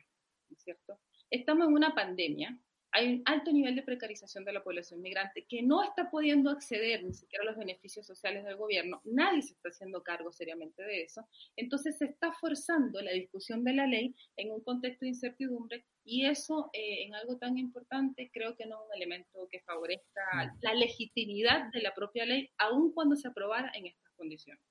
[0.49, 1.01] ¿no es cierto?
[1.29, 2.57] Estamos en una pandemia
[2.93, 7.05] hay un alto nivel de precarización de la población migrante que no está pudiendo acceder
[7.05, 11.03] ni siquiera a los beneficios sociales del gobierno, nadie se está haciendo cargo seriamente de
[11.03, 15.85] eso, entonces se está forzando la discusión de la ley en un contexto de incertidumbre
[16.05, 20.57] y eso eh, en algo tan importante creo que no es un elemento que favorezca
[20.61, 24.65] la legitimidad de la propia ley, aun cuando se aprobara en estas condiciones.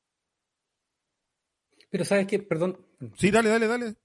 [1.89, 2.86] Pero sabes que, perdón.
[3.15, 3.95] Sí, dale, dale, dale.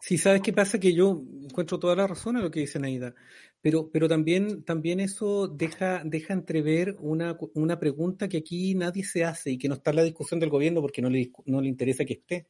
[0.00, 0.78] Sí, ¿sabes qué pasa?
[0.78, 3.14] Que yo encuentro toda la razón en lo que dice Naida,
[3.60, 9.24] pero, pero también, también eso deja, deja entrever una, una pregunta que aquí nadie se
[9.24, 11.68] hace y que no está en la discusión del gobierno porque no le, no le
[11.68, 12.46] interesa que esté.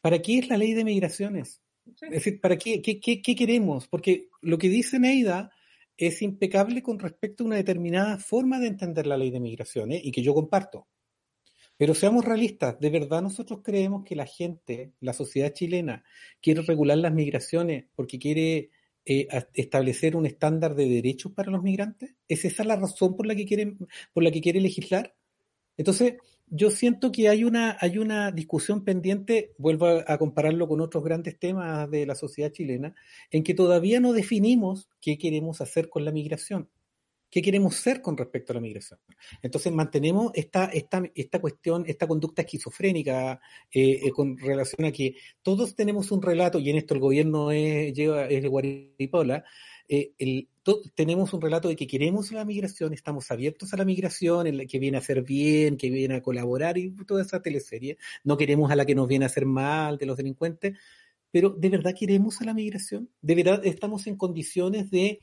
[0.00, 1.60] ¿Para qué es la ley de migraciones?
[2.02, 3.88] Es decir, ¿para qué, qué, qué, qué queremos?
[3.88, 5.50] Porque lo que dice Neida
[5.96, 10.12] es impecable con respecto a una determinada forma de entender la ley de migraciones y
[10.12, 10.86] que yo comparto.
[11.78, 16.04] Pero seamos realistas, ¿de verdad nosotros creemos que la gente, la sociedad chilena,
[16.42, 18.70] quiere regular las migraciones porque quiere
[19.06, 22.16] eh, establecer un estándar de derechos para los migrantes?
[22.26, 23.78] ¿Es esa la razón por la que quieren,
[24.12, 25.14] por la que quiere legislar?
[25.76, 26.14] Entonces,
[26.48, 31.04] yo siento que hay una, hay una discusión pendiente, vuelvo a, a, compararlo con otros
[31.04, 32.96] grandes temas de la sociedad chilena,
[33.30, 36.70] en que todavía no definimos qué queremos hacer con la migración
[37.30, 38.98] qué queremos ser con respecto a la migración.
[39.42, 45.16] Entonces mantenemos esta, esta, esta cuestión, esta conducta esquizofrénica eh, eh, con relación a que
[45.42, 49.44] todos tenemos un relato, y en esto el gobierno es, lleva, es de Guaripola,
[49.90, 50.12] eh,
[50.94, 54.66] tenemos un relato de que queremos la migración, estamos abiertos a la migración, en la
[54.66, 57.96] que viene a hacer bien, que viene a colaborar y toda esa teleserie.
[58.22, 60.76] No queremos a la que nos viene a hacer mal, de los delincuentes,
[61.30, 63.08] pero ¿de verdad queremos a la migración?
[63.22, 65.20] ¿De verdad estamos en condiciones de,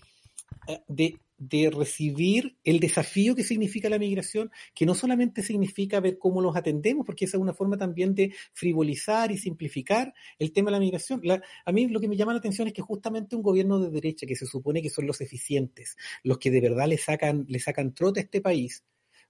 [0.88, 6.42] de de recibir el desafío que significa la migración, que no solamente significa ver cómo
[6.42, 10.74] los atendemos, porque esa es una forma también de frivolizar y simplificar el tema de
[10.74, 11.22] la migración.
[11.66, 14.26] A mí lo que me llama la atención es que justamente un gobierno de derecha,
[14.26, 17.94] que se supone que son los eficientes, los que de verdad le sacan, le sacan
[17.94, 18.84] trote a este país,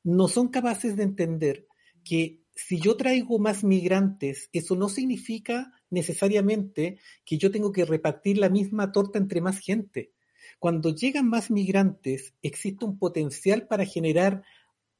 [0.03, 1.67] no son capaces de entender
[2.03, 8.37] que si yo traigo más migrantes, eso no significa necesariamente que yo tengo que repartir
[8.37, 10.14] la misma torta entre más gente
[10.59, 14.43] cuando llegan más migrantes, existe un potencial para generar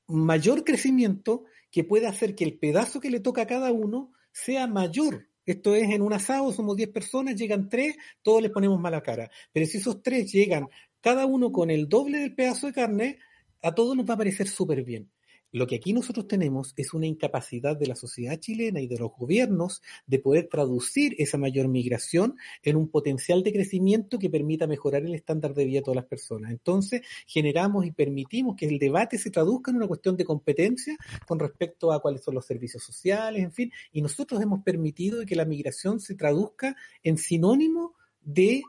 [0.08, 4.68] mayor crecimiento que puede hacer que el pedazo que le toca a cada uno sea
[4.68, 5.28] mayor.
[5.46, 9.30] Esto es, en un asado somos 10 personas, llegan 3, todos les ponemos mala cara.
[9.52, 10.68] Pero si esos 3 llegan
[11.02, 13.20] cada uno con el doble del pedazo de carne,
[13.62, 15.10] a todos nos va a parecer súper bien.
[15.56, 19.14] Lo que aquí nosotros tenemos es una incapacidad de la sociedad chilena y de los
[19.18, 25.06] gobiernos de poder traducir esa mayor migración en un potencial de crecimiento que permita mejorar
[25.06, 26.52] el estándar de vida de todas las personas.
[26.52, 31.40] Entonces, generamos y permitimos que el debate se traduzca en una cuestión de competencia con
[31.40, 35.46] respecto a cuáles son los servicios sociales, en fin, y nosotros hemos permitido que la
[35.46, 38.62] migración se traduzca en sinónimo de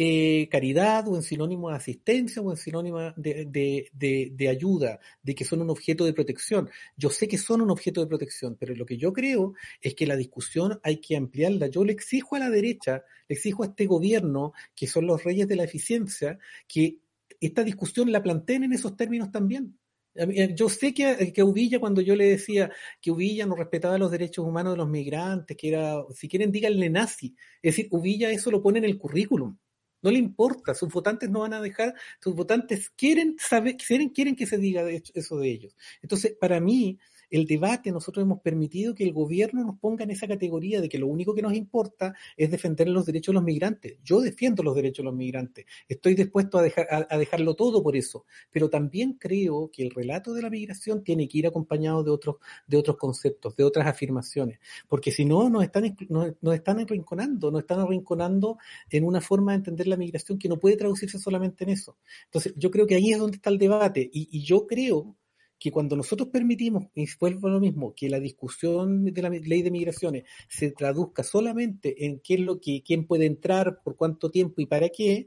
[0.00, 5.60] eh, caridad o en sinónimo de asistencia o en sinónimo de, ayuda, de que son
[5.60, 6.70] un objeto de protección.
[6.96, 10.06] Yo sé que son un objeto de protección, pero lo que yo creo es que
[10.06, 11.66] la discusión hay que ampliarla.
[11.66, 15.48] Yo le exijo a la derecha, le exijo a este gobierno, que son los reyes
[15.48, 16.98] de la eficiencia, que
[17.40, 19.80] esta discusión la planteen en esos términos también.
[20.14, 24.12] Eh, yo sé que, que Uvilla, cuando yo le decía que Uvilla no respetaba los
[24.12, 27.34] derechos humanos de los migrantes, que era, si quieren, díganle nazi.
[27.60, 29.56] Es decir, Uvilla eso lo pone en el currículum
[30.02, 34.36] No le importa, sus votantes no van a dejar, sus votantes quieren saber, quieren, quieren
[34.36, 34.84] que se diga
[35.14, 35.76] eso de ellos.
[36.02, 36.98] Entonces, para mí,
[37.30, 40.98] el debate, nosotros hemos permitido que el gobierno nos ponga en esa categoría de que
[40.98, 43.98] lo único que nos importa es defender los derechos de los migrantes.
[44.04, 47.96] Yo defiendo los derechos de los migrantes, estoy dispuesto a, dejar, a, dejarlo todo por
[47.96, 52.10] eso, pero también creo que el relato de la migración tiene que ir acompañado de
[52.10, 52.36] otros,
[52.66, 57.50] de otros conceptos, de otras afirmaciones, porque si no nos están, nos, nos están arrinconando,
[57.50, 58.58] nos están arrinconando
[58.90, 61.96] en una forma de entender la migración que no puede traducirse solamente en eso.
[62.26, 65.16] Entonces, yo creo que ahí es donde está el debate y, y yo creo
[65.58, 69.62] que cuando nosotros permitimos, y vuelvo a lo mismo, que la discusión de la ley
[69.62, 74.30] de migraciones se traduzca solamente en qué es lo que, quién puede entrar, por cuánto
[74.30, 75.26] tiempo y para qué,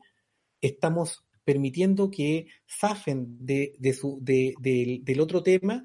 [0.62, 2.48] estamos permitiendo que
[2.80, 4.54] zafen de, su, de,
[5.04, 5.84] del otro tema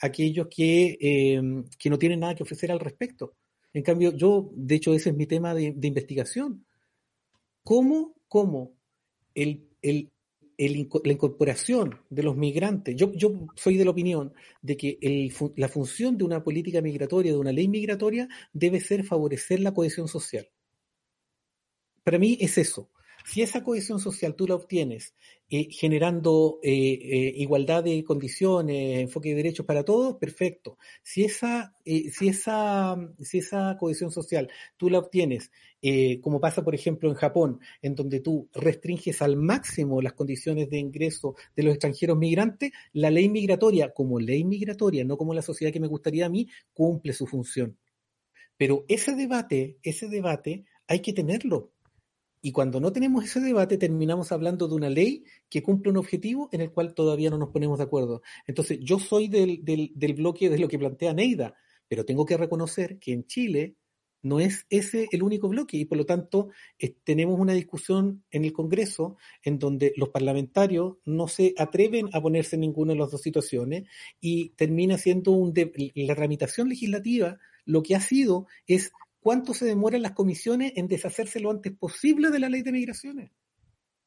[0.00, 1.40] aquellos que, eh,
[1.78, 3.34] que no tienen nada que ofrecer al respecto.
[3.72, 6.64] En cambio, yo, de hecho, ese es mi tema de, investigación.
[7.62, 8.72] ¿Cómo, cómo
[9.34, 10.10] el, el,
[10.68, 12.94] la incorporación de los migrantes.
[12.96, 17.38] Yo, yo soy de la opinión de que la función de una política migratoria, de
[17.38, 20.48] una ley migratoria, debe ser favorecer la cohesión social.
[22.04, 22.90] Para mí es eso.
[23.24, 25.14] Si esa cohesión social tú la obtienes
[25.52, 30.78] eh, generando eh, eh, igualdad de condiciones, enfoque de derechos para todos, perfecto.
[31.02, 35.50] Si esa, si esa, si esa cohesión social tú la obtienes,
[36.20, 40.78] como pasa por ejemplo en Japón, en donde tú restringes al máximo las condiciones de
[40.78, 45.72] ingreso de los extranjeros migrantes, la ley migratoria, como ley migratoria, no como la sociedad
[45.72, 47.76] que me gustaría a mí, cumple su función.
[48.56, 51.72] Pero ese debate, ese debate hay que tenerlo,
[52.42, 56.48] y cuando no tenemos ese debate, terminamos hablando de una ley que cumple un objetivo
[56.52, 58.22] en el cual todavía no nos ponemos de acuerdo.
[58.46, 61.54] Entonces, yo soy del, del, bloque de lo que plantea Neida,
[61.86, 63.76] pero tengo que reconocer que en Chile
[64.22, 66.50] no es ese el único bloque y por lo tanto
[67.04, 72.56] tenemos una discusión en el Congreso en donde los parlamentarios no se atreven a ponerse
[72.56, 73.84] en ninguna de las dos situaciones
[74.20, 75.54] y termina siendo un
[75.94, 81.40] la tramitación legislativa lo que ha sido es cuánto se demoran las comisiones en deshacerse
[81.40, 83.30] lo antes posible de la ley de migraciones.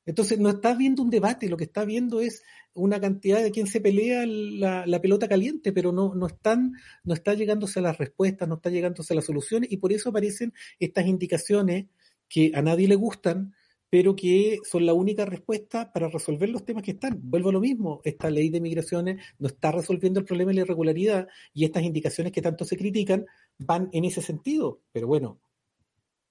[0.06, 3.68] Entonces no está viendo un debate, lo que está viendo es una cantidad de quien
[3.68, 6.74] se pelea la, pelota caliente, pero no, no, están,
[7.04, 10.10] no está llegándose a las respuestas, no está llegándose a las soluciones, y por eso
[10.10, 11.86] aparecen estas indicaciones
[12.28, 13.54] que a nadie le gustan,
[13.90, 17.20] pero que son la única respuesta para resolver los temas que están.
[17.22, 20.62] Vuelvo a lo mismo, esta ley de migraciones no está resolviendo el problema de la
[20.62, 23.28] irregularidad y estas indicaciones que tanto se critican
[23.60, 24.82] van en ese sentido.
[24.92, 25.40] Pero bueno,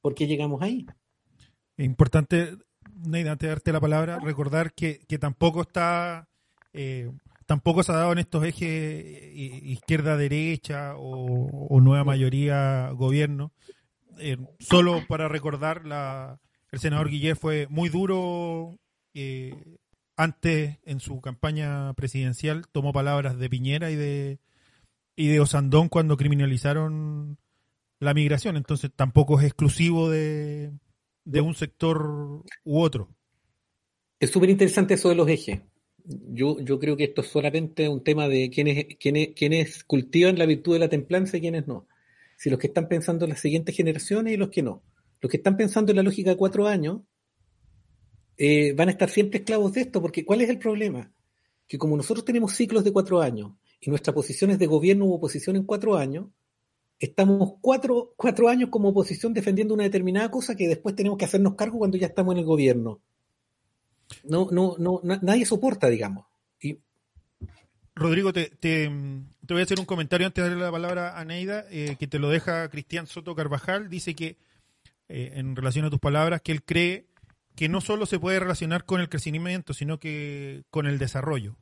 [0.00, 0.87] ¿por qué llegamos ahí?
[1.76, 2.56] Importante,
[2.94, 6.28] Neida, antes de darte la palabra, recordar que, tampoco está...
[6.72, 7.11] Eh,
[7.46, 13.52] tampoco se ha dado en estos ejes eh, izquierda-derecha o, nueva mayoría gobierno.
[14.18, 18.78] Eh, solo para recordar la, el senador Guillet fue muy duro
[19.14, 19.76] eh,
[20.16, 24.38] antes en su campaña presidencial, tomó palabras de Piñera y de,
[25.16, 27.38] y de Osandón cuando criminalizaron
[28.01, 30.72] la migración, entonces tampoco es exclusivo de,
[31.25, 33.09] de un sector u otro.
[34.18, 35.61] Es súper interesante eso de los ejes.
[36.05, 40.46] Yo, yo creo que esto es solamente un tema de quiénes, quiénes, quiénes cultivan la
[40.46, 41.87] virtud de la templanza y quiénes no.
[42.37, 44.83] Si los que están pensando en las siguientes generaciones y los que no.
[45.20, 47.03] Los que están pensando en la lógica de cuatro años
[48.37, 51.12] eh, van a estar siempre esclavos de esto, porque ¿cuál es el problema?
[51.68, 55.12] Que como nosotros tenemos ciclos de cuatro años y nuestra posición es de gobierno u
[55.12, 56.27] oposición en cuatro años,
[57.01, 61.57] estamos cuatro, cuatro años como oposición defendiendo una determinada cosa que después tenemos que hacernos
[61.57, 63.01] cargo cuando ya estamos en el gobierno.
[64.23, 66.27] No, no, no, nadie soporta, digamos.
[66.61, 66.79] Y...
[67.97, 71.66] Rodrigo, te, te, voy a hacer un comentario antes de darle la palabra a Neida,
[71.71, 73.88] eh, que te lo deja Cristian Soto Carvajal.
[73.90, 74.37] Dice que
[75.09, 77.09] eh, en relación a tus palabras, que él cree
[77.57, 81.57] que no solo se puede relacionar con el crecimiento, sino que con el desarrollo.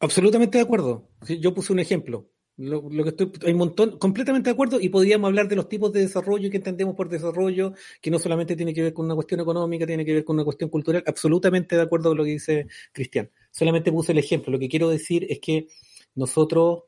[0.00, 1.08] Absolutamente de acuerdo.
[1.40, 2.30] Yo puse un ejemplo.
[2.56, 5.92] Lo, que estoy, hay un montón, completamente de acuerdo, y podríamos hablar de los tipos
[5.92, 9.40] de desarrollo que entendemos por desarrollo, que no solamente tiene que ver con una cuestión
[9.40, 11.04] económica, tiene que ver con una cuestión cultural.
[11.06, 13.30] Absolutamente de acuerdo con lo que dice Cristian.
[13.52, 14.52] Solamente puse el ejemplo.
[14.52, 15.68] Lo que quiero decir es que
[16.16, 16.84] nosotros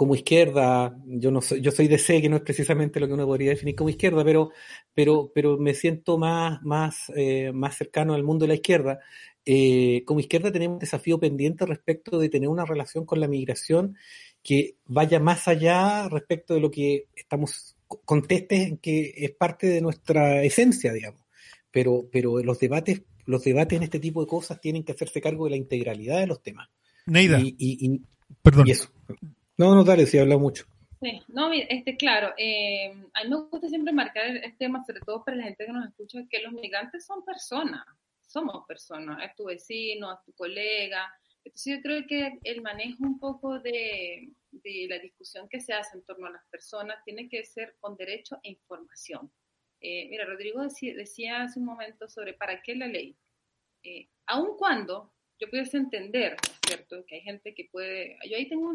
[0.00, 3.12] como izquierda, yo no soy, yo soy de C, que no es precisamente lo que
[3.12, 4.50] uno podría definir como izquierda, pero,
[4.94, 9.00] pero, pero me siento más, más, eh, más cercano al mundo de la izquierda.
[9.46, 13.96] Eh, como izquierda tenemos un desafío pendiente respecto de tener una relación con la migración
[14.42, 19.80] que vaya más allá respecto de lo que estamos contestes en que es parte de
[19.80, 21.20] nuestra esencia, digamos.
[21.70, 25.44] Pero, pero los debates, los debates en este tipo de cosas tienen que hacerse cargo
[25.44, 26.68] de la integralidad de los temas.
[27.06, 27.38] Neida.
[27.40, 28.02] Y,
[28.42, 28.68] Perdón.
[28.68, 28.90] eso.
[29.56, 30.64] No, no, dale, si habla mucho.
[31.02, 35.00] Sí, no, mira, este, claro, eh, a mí me gusta siempre marcar el tema, sobre
[35.00, 37.86] todo para la gente que nos escucha, que los migrantes son personas,
[38.30, 41.12] somos personas, es tu vecino, es tu colega.
[41.44, 45.96] Entonces yo creo que el manejo un poco de, de la discusión que se hace
[45.96, 49.30] en torno a las personas tiene que ser con derecho e información.
[49.80, 53.16] Eh, mira, Rodrigo decía, decía, hace un momento sobre para qué la ley.
[53.82, 58.36] Eh, aun cuando yo pudiese entender, ¿no es cierto?, que hay gente que puede, yo
[58.36, 58.68] ahí tengo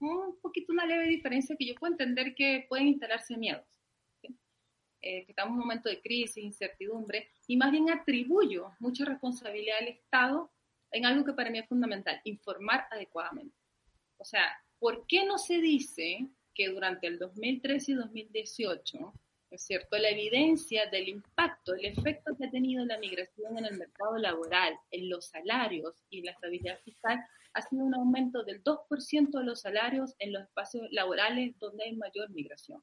[0.00, 3.64] un, poquito una leve diferencia que yo puedo entender que pueden instalarse miedos.
[5.00, 9.78] Eh, que estamos en un momento de crisis, incertidumbre, y más bien atribuyo mucha responsabilidad
[9.80, 10.50] al Estado
[10.90, 13.54] en algo que para mí es fundamental, informar adecuadamente.
[14.16, 14.46] O sea,
[14.78, 19.14] ¿por qué no se dice que durante el 2013 y 2018
[19.50, 19.96] es cierto?
[19.96, 24.74] La evidencia del impacto, el efecto que ha tenido la migración en el mercado laboral,
[24.90, 27.24] en los salarios y la estabilidad fiscal,
[27.54, 31.96] ha sido un aumento del 2% de los salarios en los espacios laborales donde hay
[31.96, 32.82] mayor migración,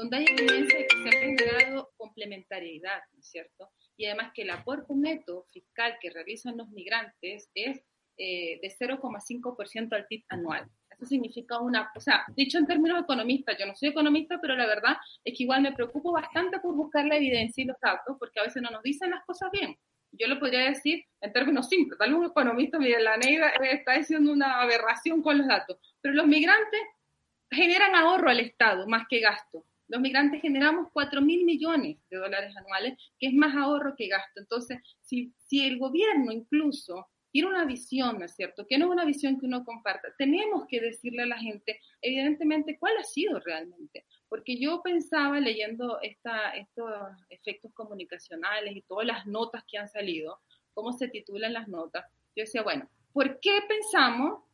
[0.00, 3.70] donde hay evidencia de que se ha generado complementariedad, ¿no es cierto?
[3.98, 7.82] Y además que el aporte neto fiscal que realizan los migrantes es
[8.16, 10.70] eh, de 0,5% al PIB anual.
[10.90, 14.66] Eso significa una, o sea, dicho en términos economistas, yo no soy economista, pero la
[14.66, 18.40] verdad es que igual me preocupo bastante por buscar la evidencia y los datos, porque
[18.40, 19.76] a veces no nos dicen las cosas bien.
[20.12, 23.94] Yo lo podría decir en términos simples, tal vez un economista, mira, la negra está
[23.94, 26.80] diciendo una aberración con los datos, pero los migrantes
[27.50, 29.64] generan ahorro al Estado más que gasto.
[29.90, 34.38] Los migrantes generamos 4 mil millones de dólares anuales, que es más ahorro que gasto.
[34.40, 38.66] Entonces, si, el gobierno incluso tiene una visión, ¿no es cierto?
[38.68, 40.08] Que no es una visión que uno comparta.
[40.16, 44.06] Tenemos que decirle a la gente, evidentemente, cuál ha sido realmente.
[44.28, 46.88] Porque yo pensaba leyendo estos
[47.28, 50.38] efectos comunicacionales y todas las notas que han salido,
[50.72, 52.04] cómo se titulan las notas,
[52.36, 54.44] yo decía, bueno, ¿por qué pensamos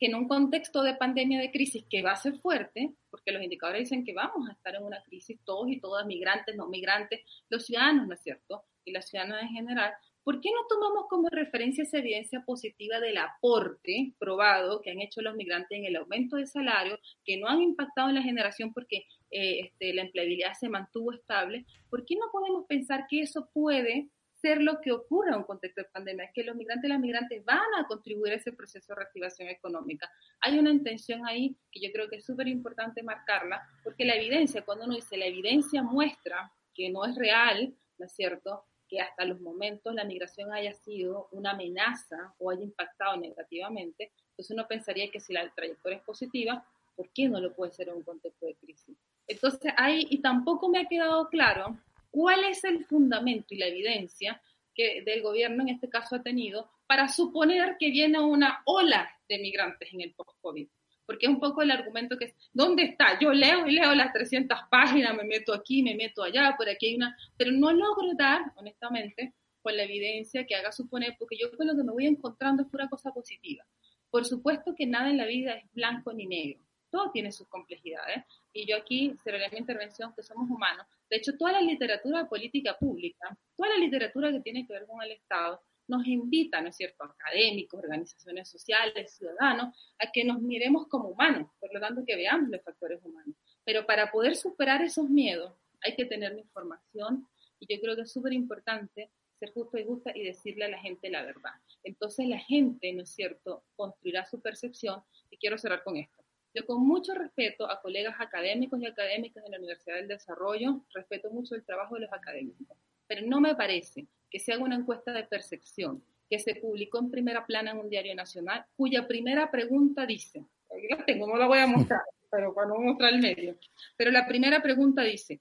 [0.00, 3.42] que en un contexto de pandemia de crisis que va a ser fuerte, porque los
[3.42, 7.20] indicadores dicen que vamos a estar en una crisis todos y todas, migrantes, no migrantes,
[7.50, 8.64] los ciudadanos, ¿no es cierto?
[8.86, 9.92] Y las ciudadanas en general,
[10.24, 15.20] ¿por qué no tomamos como referencia esa evidencia positiva del aporte probado que han hecho
[15.20, 19.04] los migrantes en el aumento de salario, que no han impactado en la generación porque
[19.30, 21.66] eh, este, la empleabilidad se mantuvo estable?
[21.90, 24.08] ¿Por qué no podemos pensar que eso puede
[24.40, 27.00] ser lo que ocurre en un contexto de pandemia, es que los migrantes y las
[27.00, 30.10] migrantes van a contribuir a ese proceso de reactivación económica.
[30.40, 34.64] Hay una intención ahí que yo creo que es súper importante marcarla, porque la evidencia,
[34.64, 38.64] cuando uno dice la evidencia muestra que no es real, ¿no es cierto?
[38.90, 44.50] que hasta los momentos la migración haya sido una amenaza o haya impactado negativamente, entonces
[44.50, 46.66] uno pensaría que si la trayectoria es positiva,
[46.96, 48.98] ¿por qué no lo puede ser en un contexto de crisis?
[49.28, 51.78] Entonces, ahí, y tampoco me ha quedado claro
[52.10, 54.40] cuál es el fundamento y la evidencia
[54.74, 59.38] que del gobierno en este caso ha tenido para suponer que viene una ola de
[59.38, 60.68] migrantes en el post-COVID.
[61.06, 63.18] Porque es un poco el argumento que es, ¿dónde está?
[63.18, 66.86] Yo leo y leo las 300 páginas, me meto aquí, me meto allá, por aquí
[66.86, 71.54] hay una, pero no logro dar, honestamente, con la evidencia que haga suponer, porque yo
[71.56, 73.64] con lo que me voy encontrando es pura cosa positiva.
[74.10, 76.60] Por supuesto que nada en la vida es blanco ni negro,
[76.90, 80.86] todo tiene sus complejidades, y yo aquí cerraré mi intervención que somos humanos.
[81.08, 85.02] De hecho, toda la literatura política pública, toda la literatura que tiene que ver con
[85.02, 90.86] el Estado, nos invita, ¿no es cierto?, académicos, organizaciones sociales, ciudadanos, a que nos miremos
[90.86, 93.34] como humanos, por lo tanto que veamos los factores humanos.
[93.64, 97.26] Pero para poder superar esos miedos hay que tener la información
[97.58, 100.78] y yo creo que es súper importante ser justo y justa y decirle a la
[100.78, 101.54] gente la verdad.
[101.82, 106.19] Entonces la gente, ¿no es cierto?, construirá su percepción y quiero cerrar con esto.
[106.54, 111.30] Yo con mucho respeto a colegas académicos y académicas de la Universidad del Desarrollo, respeto
[111.30, 112.66] mucho el trabajo de los académicos,
[113.06, 117.10] pero no me parece que se haga una encuesta de percepción que se publicó en
[117.10, 121.46] primera plana en un diario nacional, cuya primera pregunta dice, aquí la tengo, no la
[121.46, 123.56] voy a mostrar, pero cuando voy a mostrar el medio,
[123.96, 125.40] pero la primera pregunta dice,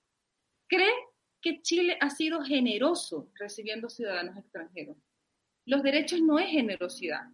[0.68, 0.94] ¿cree
[1.42, 4.98] que Chile ha sido generoso recibiendo ciudadanos extranjeros?
[5.66, 7.28] Los derechos no es generosidad.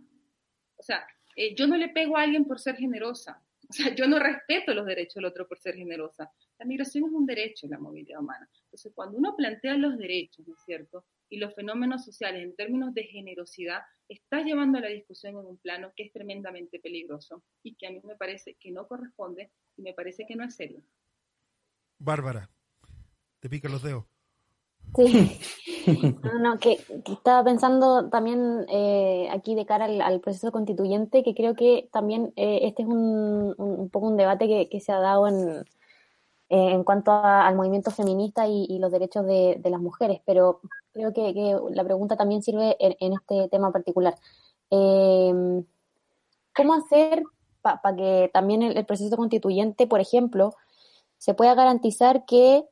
[0.75, 1.07] O sea,
[1.37, 4.73] eh, yo no le pego a alguien por ser generosa, o sea, yo no respeto
[4.73, 6.31] los derechos del otro por ser generosa.
[6.59, 8.49] La migración es un derecho, la movilidad humana.
[8.65, 11.05] Entonces, cuando uno plantea los derechos, ¿no es cierto?
[11.29, 15.57] Y los fenómenos sociales en términos de generosidad, está llevando a la discusión en un
[15.57, 19.81] plano que es tremendamente peligroso y que a mí me parece que no corresponde y
[19.81, 20.83] me parece que no es serio.
[21.97, 22.49] Bárbara,
[23.39, 24.05] te pica los dedos.
[24.95, 25.39] Sí,
[26.23, 31.23] no, no, que, que estaba pensando también eh, aquí de cara al, al, proceso constituyente,
[31.23, 34.79] que creo que también eh, este es un, un, un, poco un debate que, que
[34.79, 35.65] se ha dado en,
[36.49, 40.21] eh, en cuanto a, al movimiento feminista y, y los derechos de, de, las mujeres,
[40.25, 40.61] pero
[40.93, 44.15] creo que, que, la pregunta también sirve en, en este tema particular.
[44.69, 45.65] ¿Cómo
[46.73, 47.23] hacer
[47.61, 50.53] para que también el, el, proceso constituyente, por ejemplo,
[51.17, 52.65] se pueda garantizar que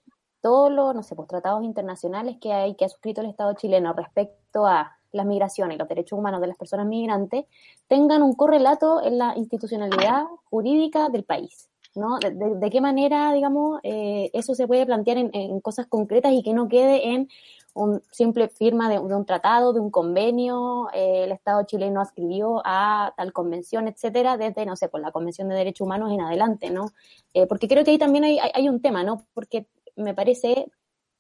[0.44, 3.94] todos los, no sé, pues, tratados internacionales que hay, que ha suscrito el Estado chileno
[3.94, 7.46] respecto a las migraciones los derechos humanos de las personas migrantes,
[7.88, 11.70] tengan un correlato en la institucionalidad jurídica del país.
[11.96, 12.18] ¿no?
[12.20, 16.68] De, qué manera, digamos, eh, eso se puede plantear en, cosas concretas y que no
[16.68, 17.30] quede en
[17.76, 23.14] un simple firma de, un tratado, de un convenio, eh, el Estado chileno escribió a
[23.16, 26.92] tal convención, etcétera, desde, no sé, por la Convención de Derechos Humanos en adelante, ¿no?
[27.34, 29.26] Eh, porque creo que ahí también hay, hay, un tema, ¿no?
[29.34, 30.72] Porque me parece,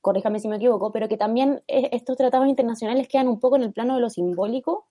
[0.01, 3.73] corríjame si me equivoco, pero que también estos tratados internacionales quedan un poco en el
[3.73, 4.87] plano de lo simbólico,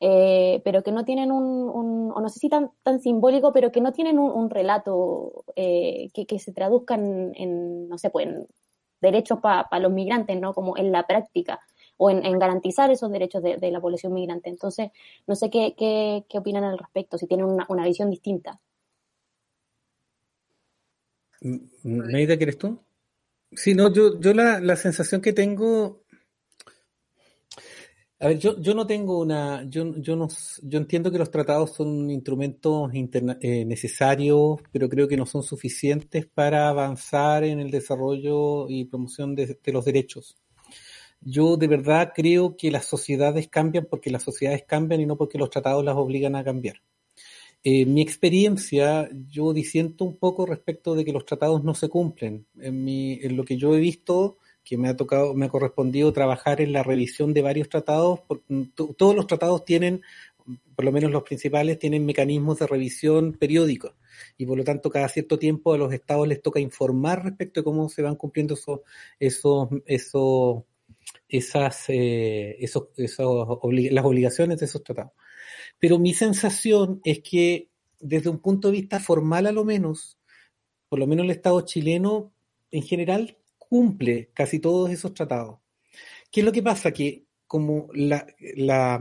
[0.00, 3.80] eh, pero que no tienen un, o no sé si tan, tan simbólico, pero que
[3.80, 8.46] no tienen un, relato que, que, se traduzcan en, no sé, pues en
[9.00, 10.54] derechos para los migrantes, ¿no?
[10.54, 11.60] Como en la práctica
[11.98, 14.48] o en, garantizar esos derechos de, la población migrante.
[14.48, 14.90] Entonces,
[15.26, 18.60] no sé qué, qué, qué opinan al respecto, si tienen una, visión distinta.
[21.82, 22.78] ¿Meida, quieres tú?
[23.60, 26.04] Sí, no, yo, yo la, la sensación que tengo
[28.20, 30.26] a ver, yo, yo no tengo una, yo, yo no,
[30.62, 36.26] yo entiendo que los tratados son instrumentos eh, necesarios, pero creo que no son suficientes
[36.26, 40.36] para avanzar en el desarrollo y promoción de, los derechos.
[41.20, 45.38] Yo de verdad creo que las sociedades cambian porque las sociedades cambian y no porque
[45.38, 46.82] los tratados las obligan a cambiar.
[47.64, 52.46] En mi experiencia, yo disiento un poco respecto de que los tratados no se cumplen.
[52.60, 56.12] En, mi, en lo que yo he visto, que me ha tocado, me ha correspondido
[56.12, 58.20] trabajar en la revisión de varios tratados.
[58.48, 58.62] Mm,
[58.96, 60.02] todos los tratados tienen,
[60.76, 63.94] por lo menos los principales, tienen mecanismos de revisión periódicos
[64.36, 67.64] y por lo tanto cada cierto tiempo a los estados les toca informar respecto de
[67.64, 68.80] cómo se van cumpliendo esos,
[69.18, 70.64] esos, esos,
[71.28, 75.12] esas, eh, esos, esos las obligaciones de esos tratados.
[75.78, 77.68] Pero mi sensación es que
[78.00, 80.18] desde un punto de vista formal a lo menos,
[80.88, 82.32] por lo menos el Estado chileno
[82.70, 85.58] en general cumple casi todos esos tratados.
[86.30, 86.92] ¿Qué es lo que pasa?
[86.92, 88.26] Que como la,
[88.56, 89.00] la,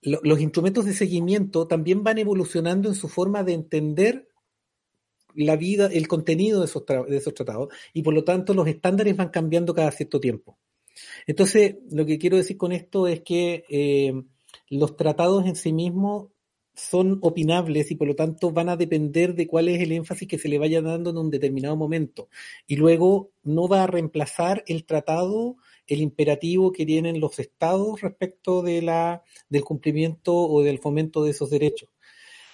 [0.00, 4.28] los instrumentos de seguimiento también van evolucionando en su forma de entender
[5.34, 9.16] la vida, el contenido de esos, de esos tratados, y por lo tanto los estándares
[9.16, 10.58] van cambiando cada cierto tiempo.
[11.26, 14.12] Entonces, lo que quiero decir con esto es que eh,
[14.68, 16.28] los tratados en sí mismos
[16.74, 20.38] son opinables y por lo tanto van a depender de cuál es el énfasis que
[20.38, 22.28] se le vaya dando en un determinado momento.
[22.66, 28.62] Y luego no va a reemplazar el tratado, el imperativo que tienen los estados respecto
[28.62, 31.90] de la, del cumplimiento o del fomento de esos derechos.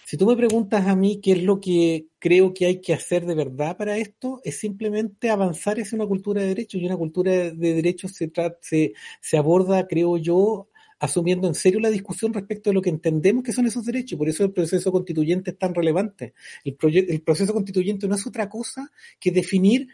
[0.05, 3.27] Si tú me preguntas a mí qué es lo que creo que hay que hacer
[3.27, 7.31] de verdad para esto, es simplemente avanzar hacia una cultura de derechos y una cultura
[7.31, 8.33] de derechos se,
[8.63, 13.45] se, se aborda, creo yo, asumiendo en serio la discusión respecto de lo que entendemos
[13.45, 14.19] que son esos derechos.
[14.19, 16.35] Por eso el proceso constituyente es tan relevante.
[16.65, 16.77] El,
[17.09, 18.91] el proceso constituyente no es otra cosa
[19.21, 19.89] que definir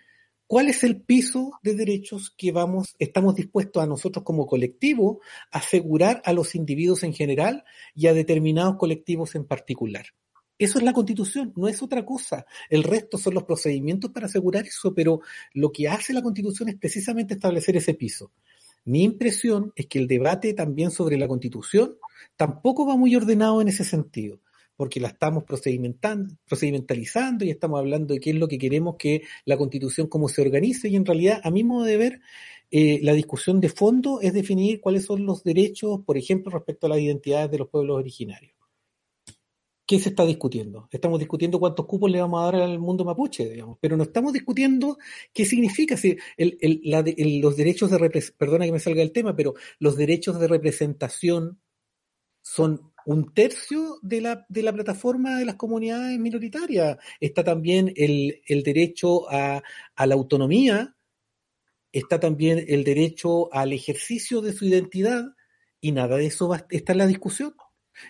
[0.46, 5.58] cuál es el piso de derechos que vamos, estamos dispuestos a nosotros como colectivo a
[5.58, 10.06] asegurar a los individuos en general y a determinados colectivos en particular.
[10.56, 12.46] Eso es la constitución, no es otra cosa.
[12.70, 15.20] El resto son los procedimientos para asegurar eso, pero
[15.52, 18.30] lo que hace la constitución es precisamente establecer ese piso.
[18.84, 21.96] Mi impresión es que el debate también sobre la constitución
[22.36, 24.40] tampoco va muy ordenado en ese sentido,
[24.76, 29.56] porque la estamos procedimentalizando y estamos hablando de qué es lo que queremos que la
[29.56, 32.20] constitución, cómo se organice, y en realidad, a mi modo de ver,
[32.70, 36.90] eh, la discusión de fondo es definir cuáles son los derechos, por ejemplo, respecto a
[36.90, 38.53] las identidades de los pueblos originarios.
[39.86, 40.88] ¿Qué se está discutiendo?
[40.90, 44.32] Estamos discutiendo cuántos cupos le vamos a dar al mundo mapuche, digamos, pero no estamos
[44.32, 44.98] discutiendo
[45.32, 49.54] qué significa si el, el, los derechos de perdona que me salga el tema, pero
[49.78, 51.60] los derechos de representación
[52.42, 56.98] son un tercio de la, de la plataforma de las comunidades minoritarias.
[57.20, 59.62] Está también el, el derecho a,
[59.94, 60.96] a la autonomía,
[61.92, 65.24] está también el derecho al ejercicio de su identidad,
[65.80, 67.54] y nada de eso va, está en la discusión.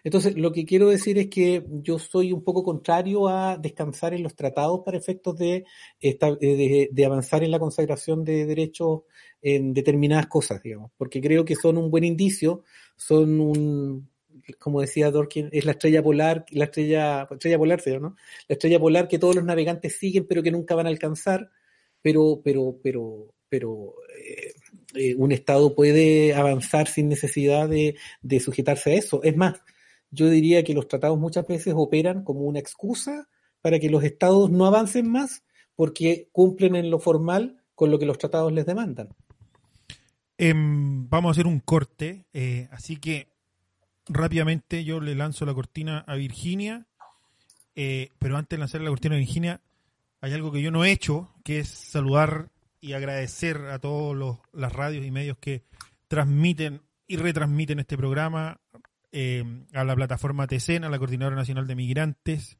[0.03, 4.23] Entonces, lo que quiero decir es que yo soy un poco contrario a descansar en
[4.23, 5.65] los tratados para efectos de,
[6.01, 9.03] de, avanzar en la consagración de derechos
[9.43, 12.65] en determinadas cosas, digamos, porque creo que son un buen indicio,
[12.97, 14.09] son un,
[14.59, 18.17] como decía Dorkin, es la estrella polar, la estrella, estrella polar, ¿no?
[18.49, 21.51] La estrella polar que todos los navegantes siguen, pero que nunca van a alcanzar,
[22.01, 24.55] pero, pero, pero, pero eh,
[24.95, 29.23] eh, un Estado puede avanzar sin necesidad de, de sujetarse a eso.
[29.23, 29.61] Es más,
[30.15, 33.29] yo diría que los tratados muchas veces operan como una excusa
[33.61, 35.43] para que los estados no avancen más
[35.75, 39.09] porque cumplen en lo formal con lo que los tratados les demandan.
[40.39, 43.29] Em, vamos a hacer un corte, eh, así que
[44.07, 46.87] rápidamente yo le lanzo la cortina a Virginia
[47.77, 49.61] Eh, pero antes de lanzar la cortina de Virginia,
[50.21, 52.51] hay algo que yo no he hecho, que es saludar
[52.81, 55.65] y agradecer a todas las radios y medios que
[56.07, 58.61] transmiten y retransmiten este programa,
[59.17, 62.59] eh, a la plataforma TECEN, a la Coordinadora Nacional de Migrantes,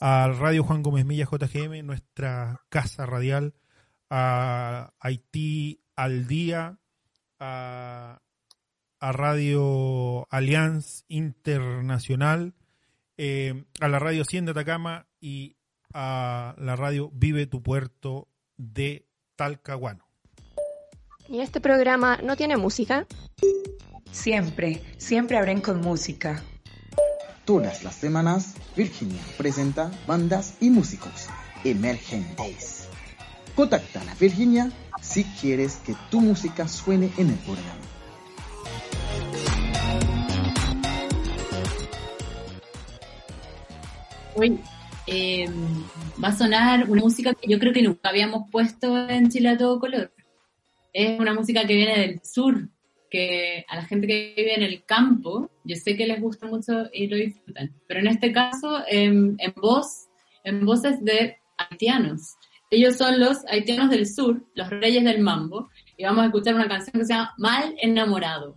[0.00, 3.54] al Radio Juan Gómez Milla JGM, nuestra casa radial,
[4.10, 6.80] a Haití al día,
[7.38, 8.20] a,
[8.98, 12.54] a Radio Allianz Internacional,
[13.16, 15.56] eh, a la Radio 100 de Atacama y
[15.94, 18.26] a la radio Vive tu Puerto
[18.56, 20.04] de Talcahuano.
[21.28, 23.06] ¿Y este programa no tiene música?
[24.12, 26.42] Siempre, siempre abren con música.
[27.46, 31.28] Todas las semanas, Virginia presenta bandas y músicos
[31.64, 32.88] emergentes.
[33.56, 37.80] Contacta a Virginia si quieres que tu música suene en el programa.
[44.36, 44.60] Hoy
[45.06, 45.48] eh,
[46.22, 49.56] va a sonar una música que yo creo que nunca habíamos puesto en Chile a
[49.56, 50.12] todo color.
[50.92, 52.68] Es una música que viene del sur,
[53.12, 56.88] que a la gente que vive en el campo, yo sé que les gusta mucho
[56.94, 57.70] y lo disfrutan.
[57.86, 60.08] Pero en este caso, en, en voz,
[60.44, 62.36] en voces de haitianos.
[62.70, 66.68] Ellos son los haitianos del sur, los reyes del mambo, y vamos a escuchar una
[66.68, 68.56] canción que se llama Mal enamorado.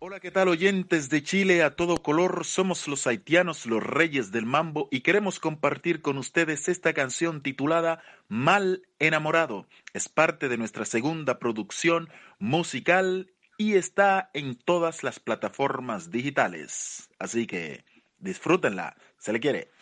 [0.00, 2.44] Hola, ¿qué tal oyentes de Chile a todo color?
[2.44, 8.00] Somos los haitianos, los reyes del mambo y queremos compartir con ustedes esta canción titulada
[8.28, 9.66] Mal enamorado.
[9.94, 17.08] Es parte de nuestra segunda producción musical y está en todas las plataformas digitales.
[17.18, 17.84] Así que
[18.20, 19.72] disfrútenla, se le quiere.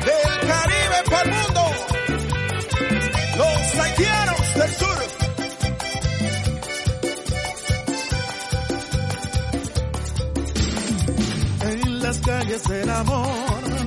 [0.00, 1.49] Del Caribe
[12.10, 13.28] Las calles del amor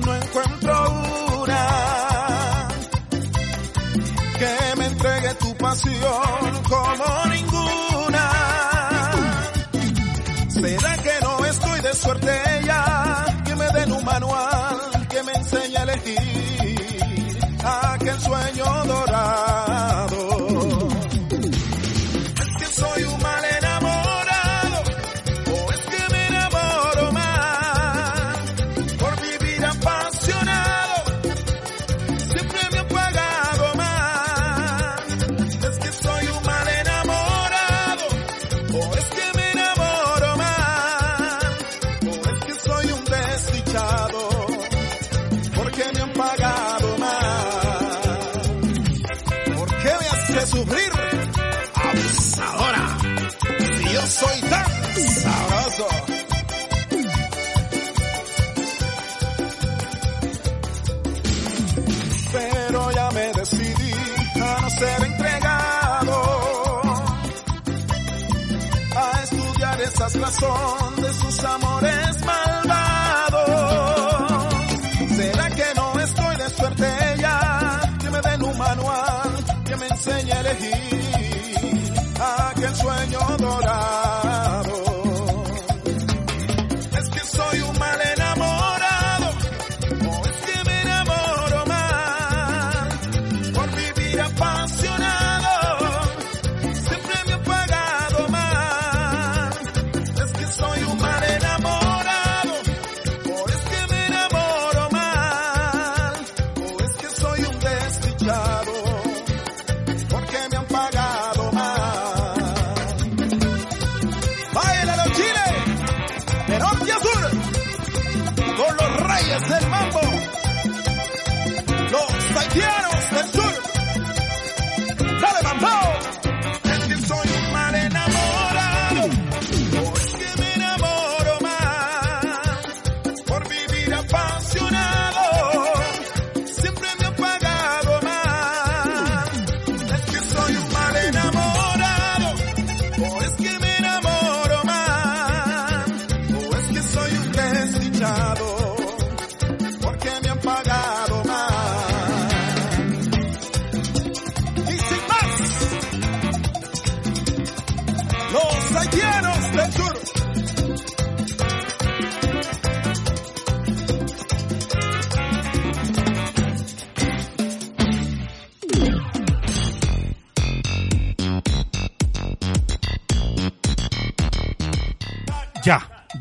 [0.06, 2.68] no encuentro una
[4.38, 7.04] que me entregue tu pasión como
[7.34, 8.30] ninguna.
[10.48, 13.26] ¿Será que no estoy de suerte ya?
[13.44, 19.63] Que me den un manual que me enseñe a elegir aquel sueño dorado.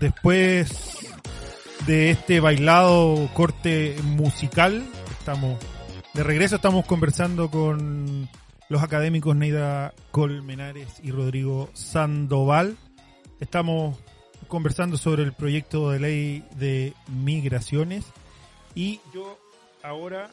[0.04, 1.08] Después
[1.88, 4.84] de este bailado corte musical,
[5.18, 5.58] estamos
[6.14, 8.28] de regreso, estamos conversando con
[8.68, 12.76] los académicos Neida Colmenares y Rodrigo Sandoval.
[13.40, 13.98] Estamos
[14.50, 18.04] conversando sobre el proyecto de ley de migraciones
[18.76, 19.40] y yo
[19.84, 20.30] ahora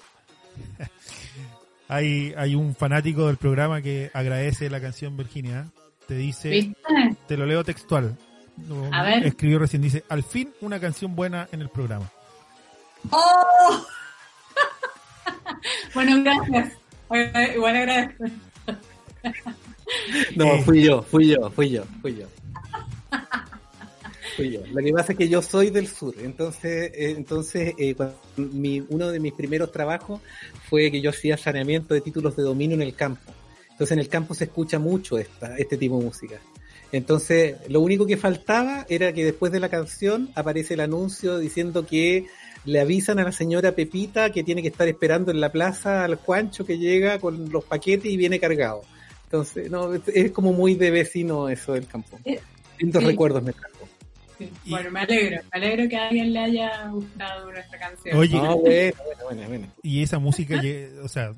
[1.88, 5.70] hay, hay un fanático del programa que agradece la canción Virginia.
[6.08, 6.74] Te dice, ¿Viste?
[7.28, 8.18] te lo leo textual.
[8.68, 9.26] Lo A ver.
[9.26, 12.10] Escribió recién, dice, al fin una canción buena en el programa.
[13.10, 13.84] ¡Oh!
[15.94, 16.72] bueno, gracias.
[17.08, 18.24] Bueno, Igual agradezco.
[20.36, 20.62] No, Eh.
[20.64, 22.26] fui yo, fui yo, fui yo, fui yo.
[24.36, 24.60] Fui yo.
[24.72, 28.80] Lo que pasa es que yo soy del sur, entonces, eh, entonces eh, cuando mi,
[28.88, 30.20] uno de mis primeros trabajos
[30.68, 33.32] fue que yo hacía saneamiento de títulos de dominio en el campo.
[33.70, 36.36] Entonces en el campo se escucha mucho esta, este tipo de música.
[36.92, 41.86] Entonces lo único que faltaba era que después de la canción aparece el anuncio diciendo
[41.86, 42.26] que
[42.64, 46.16] le avisan a la señora Pepita que tiene que estar esperando en la plaza al
[46.16, 48.82] Juancho que llega con los paquetes y viene cargado.
[49.24, 52.18] Entonces, no, es, es como muy de vecino eso del campo.
[52.24, 52.40] Eh,
[52.78, 53.08] Lindos sí.
[53.08, 53.88] recuerdos me trajo.
[54.36, 54.50] Sí.
[54.66, 55.42] Bueno, me alegro.
[55.52, 58.16] Me alegro que a alguien le haya gustado nuestra canción.
[58.16, 59.66] Oye, No, bueno, bueno, bueno, bueno.
[59.82, 60.60] y esa música,
[61.04, 61.28] o sea,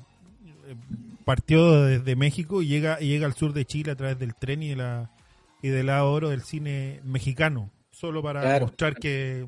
[0.67, 0.75] eh,
[1.23, 4.63] partió desde México y llega, y llega al sur de Chile a través del tren
[4.63, 5.11] y de la
[5.63, 8.67] y del lado oro del cine mexicano, solo para Claro.
[8.67, 9.47] mostrar que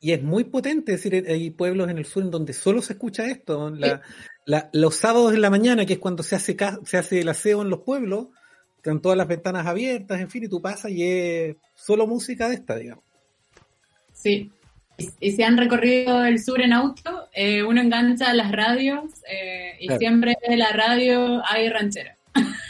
[0.00, 2.92] Y es muy potente, es decir, hay pueblos en el sur en donde solo se
[2.94, 3.70] escucha esto.
[3.70, 4.02] La-
[4.44, 7.62] la- los sábados en la mañana, que es cuando se hace, se hace el aseo
[7.62, 8.26] en los pueblos,
[8.76, 12.56] están todas las ventanas abiertas, en fin, y tú pasas y es solo música de
[12.56, 13.02] esta, digamos.
[14.12, 14.50] Sí.
[14.98, 19.72] Y, y si han recorrido el sur en auto, eh, uno engancha las radios eh,
[19.80, 19.98] y Claro.
[20.00, 22.13] siempre en la radio hay ranchera.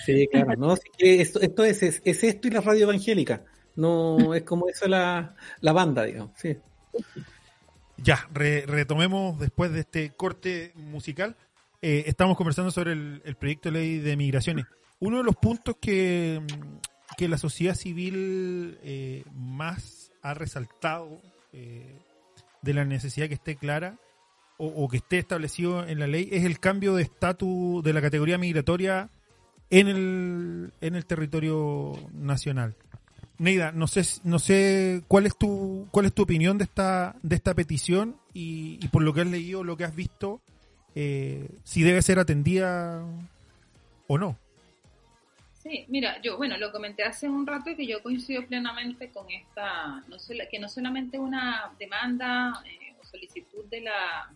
[0.05, 0.73] Sí, claro, ¿no?
[0.73, 3.43] Así que esto, esto es, es, es esto y la radio evangélica.
[3.77, 6.33] No es como eso la, la banda, digamos.
[6.37, 6.57] Sí.
[7.97, 11.37] Ya, re- retomemos después de este corte musical.
[11.83, 14.67] Eh, estamos conversando sobre el, el proyecto de ley de migraciones.
[15.01, 21.21] Uno de los puntos que, mm, que la sociedad civil eh, más ha resaltado
[21.53, 21.99] eh,
[22.63, 23.99] de la necesidad que esté clara
[24.57, 28.01] o, o que esté establecido en la ley es el cambio de estatus de la
[28.01, 29.11] categoría migratoria
[29.71, 32.75] en el, en el territorio nacional.
[33.39, 37.35] Neida, no sé, no sé cuál es tu cuál es tu opinión de esta de
[37.35, 40.41] esta petición y, y por lo que has leído, lo que has visto,
[40.95, 43.05] eh, si debe ser atendida
[44.07, 44.39] o no.
[45.53, 50.01] Sí, mira, yo, bueno, lo comenté hace un rato que yo coincido plenamente con esta,
[50.09, 54.31] no sola- que no solamente una demanda eh, o solicitud de, la,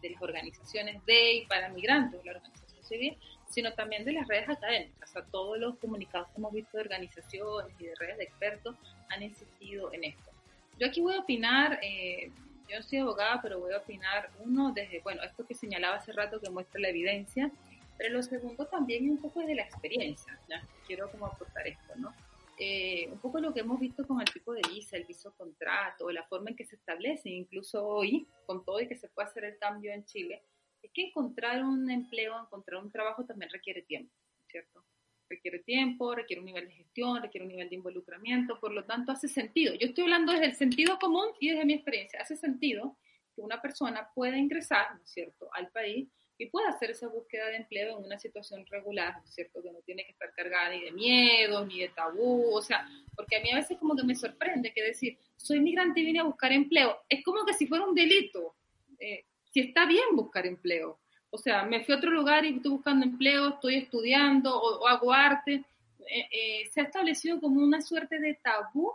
[0.00, 3.16] de las organizaciones de y para migrantes, la organización civil,
[3.50, 5.10] sino también de las redes académicas.
[5.10, 8.76] O sea, todos los comunicados que hemos visto de organizaciones y de redes de expertos
[9.10, 10.30] han insistido en esto.
[10.78, 12.30] Yo aquí voy a opinar, eh,
[12.68, 16.40] yo soy abogada, pero voy a opinar, uno, desde, bueno, esto que señalaba hace rato
[16.40, 17.50] que muestra la evidencia,
[17.98, 20.62] pero lo segundo también un poco es de la experiencia, ¿ya?
[20.86, 22.14] quiero como aportar esto, ¿no?
[22.56, 26.10] Eh, un poco lo que hemos visto con el tipo de visa, el viso contrato,
[26.10, 29.44] la forma en que se establece, incluso hoy, con todo y que se puede hacer
[29.44, 30.42] el cambio en Chile,
[30.82, 34.12] es que encontrar un empleo, encontrar un trabajo también requiere tiempo,
[34.48, 34.84] ¿cierto?
[35.28, 39.12] Requiere tiempo, requiere un nivel de gestión, requiere un nivel de involucramiento, por lo tanto
[39.12, 39.74] hace sentido.
[39.74, 42.20] Yo estoy hablando desde el sentido común y desde mi experiencia.
[42.20, 42.96] Hace sentido
[43.34, 46.08] que una persona pueda ingresar, ¿no es cierto?, al país
[46.40, 49.62] y pueda hacer esa búsqueda de empleo en una situación regular, ¿no es cierto?
[49.62, 53.36] Que no tiene que estar cargada ni de miedos, ni de tabú, o sea, porque
[53.36, 56.24] a mí a veces como que me sorprende que decir, soy migrante y vine a
[56.24, 58.54] buscar empleo, es como que si fuera un delito,
[58.98, 60.98] eh, si está bien buscar empleo.
[61.30, 65.12] O sea, me fui a otro lugar y estoy buscando empleo, estoy estudiando o, hago
[65.12, 65.64] arte.
[66.08, 68.92] Eh, eh, se ha establecido como una suerte de tabú,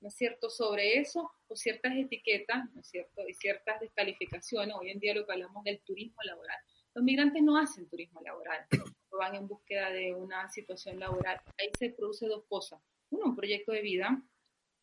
[0.00, 4.76] ¿no es cierto?, sobre eso, o ciertas etiquetas, ¿no es cierto?, y ciertas descalificaciones.
[4.78, 6.58] Hoy en día lo que hablamos del turismo laboral.
[6.94, 11.40] Los migrantes no hacen turismo laboral, no van en búsqueda de una situación laboral.
[11.58, 12.80] Ahí se produce dos cosas.
[13.10, 14.22] Uno, un proyecto de vida,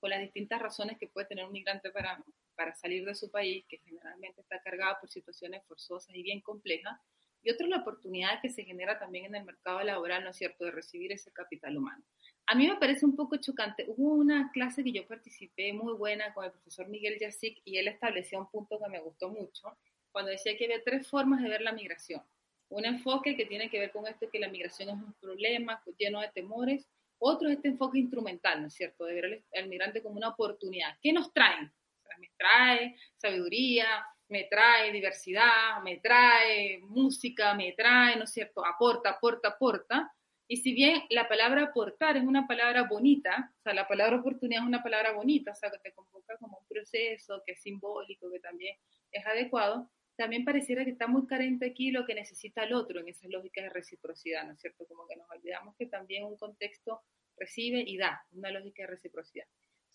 [0.01, 2.21] con las distintas razones que puede tener un migrante para,
[2.55, 6.99] para salir de su país, que generalmente está cargado por situaciones forzosas y bien complejas.
[7.43, 10.65] Y otro, la oportunidad que se genera también en el mercado laboral, ¿no es cierto?,
[10.65, 12.03] de recibir ese capital humano.
[12.45, 13.85] A mí me parece un poco chocante.
[13.87, 17.87] Hubo una clase que yo participé muy buena con el profesor Miguel Yacic y él
[17.87, 19.77] establecía un punto que me gustó mucho,
[20.11, 22.21] cuando decía que había tres formas de ver la migración.
[22.69, 26.21] Un enfoque que tiene que ver con esto, que la migración es un problema lleno
[26.21, 26.87] de temores.
[27.17, 30.97] Otro es este enfoque instrumental, ¿no es cierto?, de ver al migrante como una oportunidad.
[31.01, 31.71] ¿Qué nos traen?
[32.19, 39.11] Me trae sabiduría, me trae diversidad, me trae música, me trae, ¿no es cierto?, aporta,
[39.11, 40.11] aporta, aporta.
[40.47, 44.63] Y si bien la palabra aportar es una palabra bonita, o sea, la palabra oportunidad
[44.63, 48.29] es una palabra bonita, o sea, que te convoca como un proceso, que es simbólico,
[48.31, 48.75] que también
[49.11, 53.07] es adecuado, también pareciera que está muy carente aquí lo que necesita el otro en
[53.07, 54.85] esas lógicas de reciprocidad, ¿no es cierto?
[54.85, 57.01] Como que nos olvidamos que también un contexto
[57.37, 59.45] recibe y da, una lógica de reciprocidad.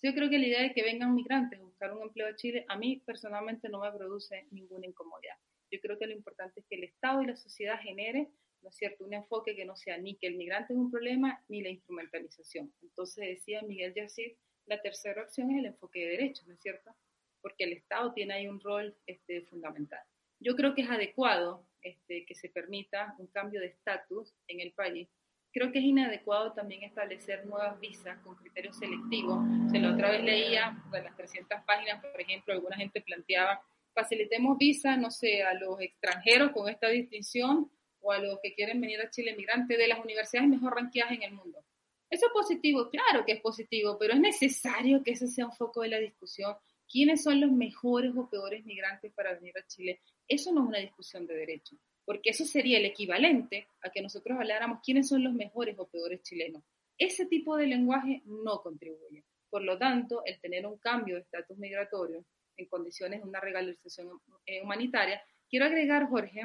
[0.02, 2.64] Yo creo que la idea de que vengan migrantes a buscar un empleo a Chile,
[2.68, 5.36] a mí personalmente no me produce ninguna incomodidad.
[5.70, 8.28] Yo creo que lo importante es que el Estado y la sociedad genere,
[8.62, 11.42] ¿no es cierto?, un enfoque que no sea ni que el migrante es un problema
[11.48, 12.72] ni la instrumentalización.
[12.82, 14.32] Entonces decía Miguel Yacid,
[14.66, 16.94] la tercera opción es el enfoque de derechos, ¿no es cierto?
[17.40, 20.00] Porque el Estado tiene ahí un rol este, fundamental.
[20.40, 24.72] Yo creo que es adecuado este, que se permita un cambio de estatus en el
[24.72, 25.08] país
[25.56, 29.42] Creo que es inadecuado también establecer nuevas visas con criterios selectivos.
[29.70, 33.62] Se la otra vez leía de las 300 páginas, por ejemplo, alguna gente planteaba,
[33.94, 38.82] facilitemos visas, no sé, a los extranjeros con esta distinción o a los que quieren
[38.82, 41.64] venir a Chile migrantes de las universidades mejor ranqueadas en el mundo.
[42.10, 45.80] Eso es positivo, claro que es positivo, pero es necesario que ese sea un foco
[45.80, 46.54] de la discusión.
[46.86, 50.02] ¿Quiénes son los mejores o peores migrantes para venir a Chile?
[50.28, 54.38] Eso no es una discusión de derecho porque eso sería el equivalente a que nosotros
[54.38, 56.62] habláramos quiénes son los mejores o peores chilenos.
[56.96, 59.24] Ese tipo de lenguaje no contribuye.
[59.50, 62.24] Por lo tanto, el tener un cambio de estatus migratorio
[62.56, 64.08] en condiciones de una regularización
[64.46, 66.42] eh, humanitaria, quiero agregar, Jorge,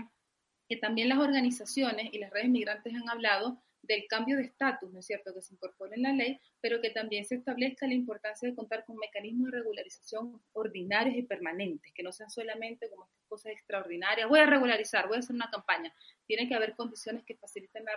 [0.68, 5.00] que también las organizaciones y las redes migrantes han hablado del cambio de estatus, ¿no
[5.00, 8.48] es cierto?, que se incorpore en la ley, pero que también se establezca la importancia
[8.48, 13.26] de contar con mecanismos de regularización ordinarios y permanentes, que no sean solamente como estas
[13.28, 15.94] cosas extraordinarias, voy a regularizar, voy a hacer una campaña.
[16.26, 17.92] Tiene que haber condiciones que faciliten la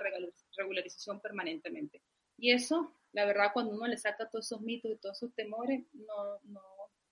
[0.57, 2.03] regularización permanentemente.
[2.37, 5.85] Y eso, la verdad, cuando uno le saca todos esos mitos y todos esos temores,
[5.93, 6.63] no, no,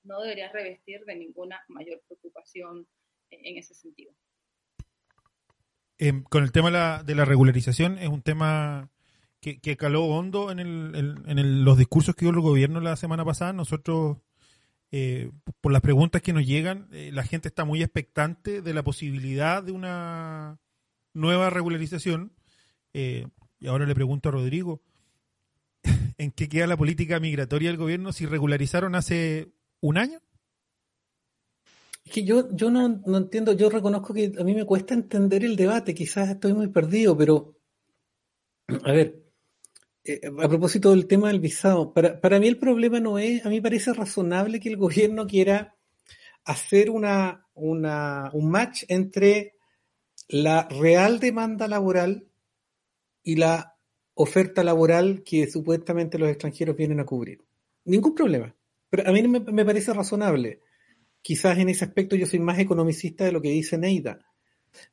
[0.02, 2.88] no debería revestir de ninguna mayor preocupación
[3.30, 4.12] en ese sentido.
[6.04, 8.90] Em, con el tema de la, regularización, es un tema
[9.40, 13.52] que, caló hondo en, el, en los discursos que dio el gobierno la semana pasada.
[13.52, 14.18] Nosotros,
[14.90, 15.30] eh,
[15.60, 19.62] por las preguntas que nos llegan, eh, la gente está muy expectante de la posibilidad
[19.62, 20.58] de una
[21.14, 22.32] nueva regularización.
[22.94, 23.28] Eh,
[23.60, 24.82] y ahora le pregunto a Rodrigo,
[26.18, 30.18] ¿en qué queda la política migratoria del gobierno si regularizaron hace un año?
[32.04, 35.44] Es que yo, yo no, no, entiendo, yo reconozco que a mí me cuesta entender
[35.44, 37.54] el debate, quizás estoy muy perdido, pero
[38.84, 39.22] a ver,
[40.04, 43.48] eh, a propósito del tema del visado, para, para mí el problema no es, a
[43.48, 45.76] mí parece razonable que el gobierno quiera
[46.44, 49.54] hacer una, una, un match entre
[50.28, 52.26] la real demanda laboral
[53.22, 53.76] y la
[54.14, 57.44] oferta laboral que supuestamente los extranjeros vienen a cubrir.
[57.84, 58.54] Ningún problema.
[58.90, 60.60] Pero a mí me, me parece razonable
[61.22, 64.18] quizás en ese aspecto yo soy más economicista de lo que dice Neida.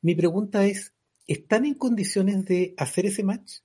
[0.00, 0.94] Mi pregunta es,
[1.26, 3.58] ¿están en condiciones de hacer ese match?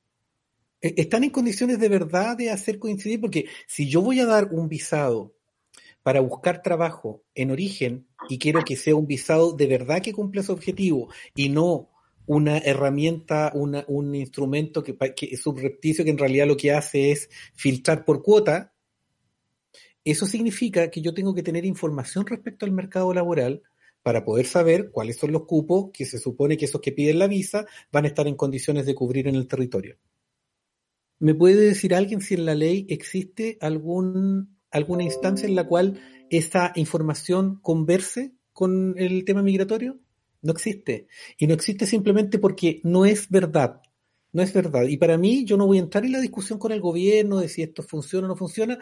[0.81, 3.21] ¿E-, ¿Están en condiciones de verdad de hacer coincidir?
[3.21, 5.35] Porque si yo voy a dar un visado
[6.03, 10.43] para buscar trabajo en origen y quiero que sea un visado de verdad que cumpla
[10.43, 11.89] su objetivo y no
[12.27, 17.29] una herramienta, un instrumento que, que es subrepticio que en realidad lo que hace es
[17.53, 18.74] filtrar por cuota,
[20.05, 23.63] eso significa que yo tengo que tener información respecto al mercado laboral
[24.03, 27.27] para poder saber cuáles son los cupos que se supone que esos que piden la
[27.27, 29.97] visa van a estar en condiciones de cubrir en el territorio.
[31.17, 35.99] ¿Me puede decir alguien si en la ley existe alguna instancia en la cual
[36.29, 39.97] esa información converse con el tema migratorio?
[40.43, 41.07] No existe.
[41.39, 43.81] Y no existe simplemente porque no es verdad.
[44.33, 44.83] No es verdad.
[44.83, 47.47] Y para mí, yo no voy a entrar en la discusión con el gobierno de
[47.47, 48.77] si esto funciona o no funciona,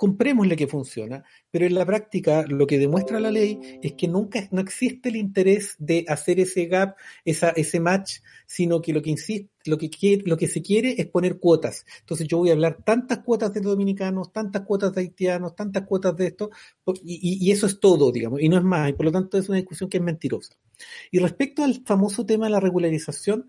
[0.00, 4.48] comprémosle que funciona, pero en la práctica lo que demuestra la ley es que nunca
[4.50, 9.10] no existe el interés de hacer ese gap, esa, ese match, sino que lo que
[9.10, 11.84] insiste, lo que quiere, lo que se quiere es poner cuotas.
[11.98, 16.16] Entonces yo voy a hablar tantas cuotas de dominicanos, tantas cuotas de haitianos, tantas cuotas
[16.16, 16.48] de esto,
[17.04, 19.50] y, y eso es todo, digamos, y no es más, y por lo tanto es
[19.50, 20.54] una discusión que es mentirosa.
[21.10, 23.48] Y respecto al famoso tema de la regularización,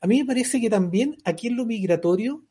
[0.00, 2.46] a mí me parece que también aquí en lo migratorio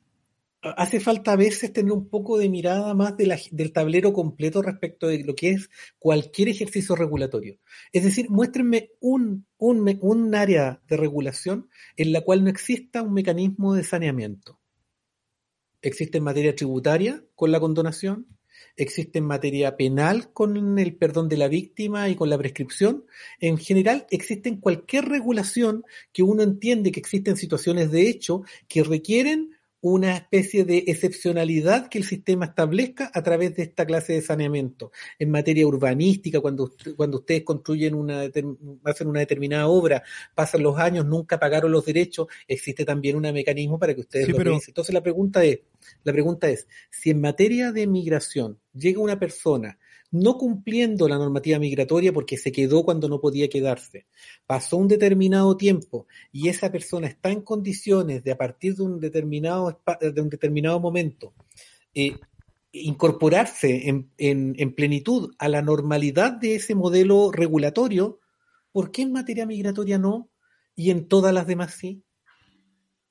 [0.61, 5.23] hace falta a veces tener un poco de mirada más del tablero completo respecto de
[5.23, 7.59] lo que es cualquier ejercicio regulatorio.
[7.93, 13.13] Es decir, muéstrenme un, un, un área de regulación en la cual no exista un
[13.13, 14.59] mecanismo de saneamiento.
[15.81, 18.27] Existe en materia tributaria con la condonación,
[18.75, 23.05] existe en materia penal con el perdón de la víctima y con la prescripción.
[23.39, 28.83] En general, existe en cualquier regulación que uno entiende que existen situaciones de hecho que
[28.83, 29.51] requieren
[29.81, 34.91] una especie de excepcionalidad que el sistema establezca a través de esta clase de saneamiento.
[35.17, 38.23] En materia urbanística, cuando, cuando ustedes construyen una,
[38.83, 40.03] hacen una determinada obra,
[40.35, 44.31] pasan los años, nunca pagaron los derechos, existe también un mecanismo para que ustedes Sí,
[44.31, 44.59] lo pero-.
[44.67, 45.59] Entonces la pregunta es,
[46.03, 49.79] la pregunta es, si en materia de migración llega una persona
[50.11, 54.07] no cumpliendo la normativa migratoria porque se quedó cuando no podía quedarse,
[54.47, 58.99] pasó un determinado tiempo y esa persona está en condiciones de a partir de un
[58.99, 61.33] determinado, de un determinado momento
[61.93, 62.15] eh,
[62.71, 68.19] incorporarse en, en- en plenitud a la normalidad de ese modelo regulatorio,
[68.71, 70.29] ¿por qué en materia migratoria no
[70.75, 72.03] y en todas las demás sí?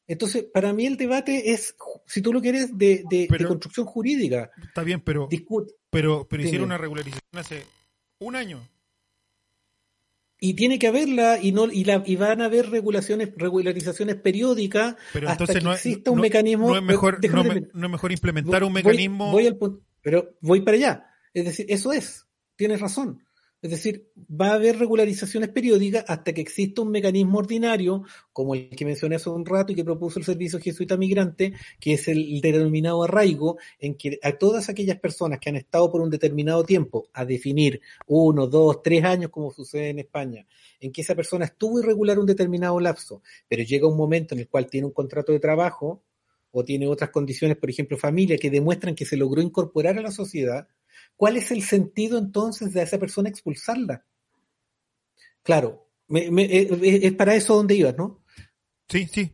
[0.09, 4.50] Entonces, para mí el debate es, si tú lo quieres, de, de- de construcción jurídica.
[4.66, 5.28] Está bien, pero,
[5.90, 7.62] pero, pero hicieron una regularización hace
[8.18, 8.66] un año.
[10.40, 14.94] Y tiene que haberla y no y, la, y van a haber regulaciones regularizaciones periódicas
[15.12, 16.68] Pero hasta entonces que no exista un no- mecanismo.
[16.70, 17.70] no es mejor, no, me- terminar.
[17.74, 19.32] no es mejor implementar un Voy- mecanismo.
[19.32, 21.06] Voy, al punto, pero voy para allá.
[21.34, 22.26] Es decir, eso es.
[22.56, 23.24] Tienes razón.
[23.61, 28.70] Es decir, va a haber regularizaciones periódicas hasta que exista un mecanismo ordinario, como el
[28.70, 32.40] que mencioné hace un rato y que propuso el Servicio Jesuita Migrante, que es el
[32.40, 37.09] denominado arraigo, en que a todas aquellas personas que han estado por un determinado tiempo,
[37.12, 40.46] a definir uno, dos, tres años, como sucede en España,
[40.78, 44.48] en que esa persona estuvo irregular un determinado lapso, pero llega un momento en el
[44.48, 46.04] cual tiene un contrato de trabajo
[46.52, 50.12] o tiene otras condiciones, por ejemplo, familia, que demuestran que se logró incorporar a la
[50.12, 50.68] sociedad,
[51.18, 54.06] ¿cuál es el sentido entonces de a esa persona expulsarla?
[55.42, 58.22] Claro, me- me- eh, eh, es para eso donde ibas, ¿no?
[58.88, 59.30] Sí, sí.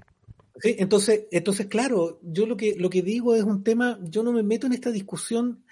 [0.61, 4.33] Sí, entonces, entonces, claro, yo lo que, lo que digo es un tema, yo no
[4.33, 5.65] me meto en esta discusión,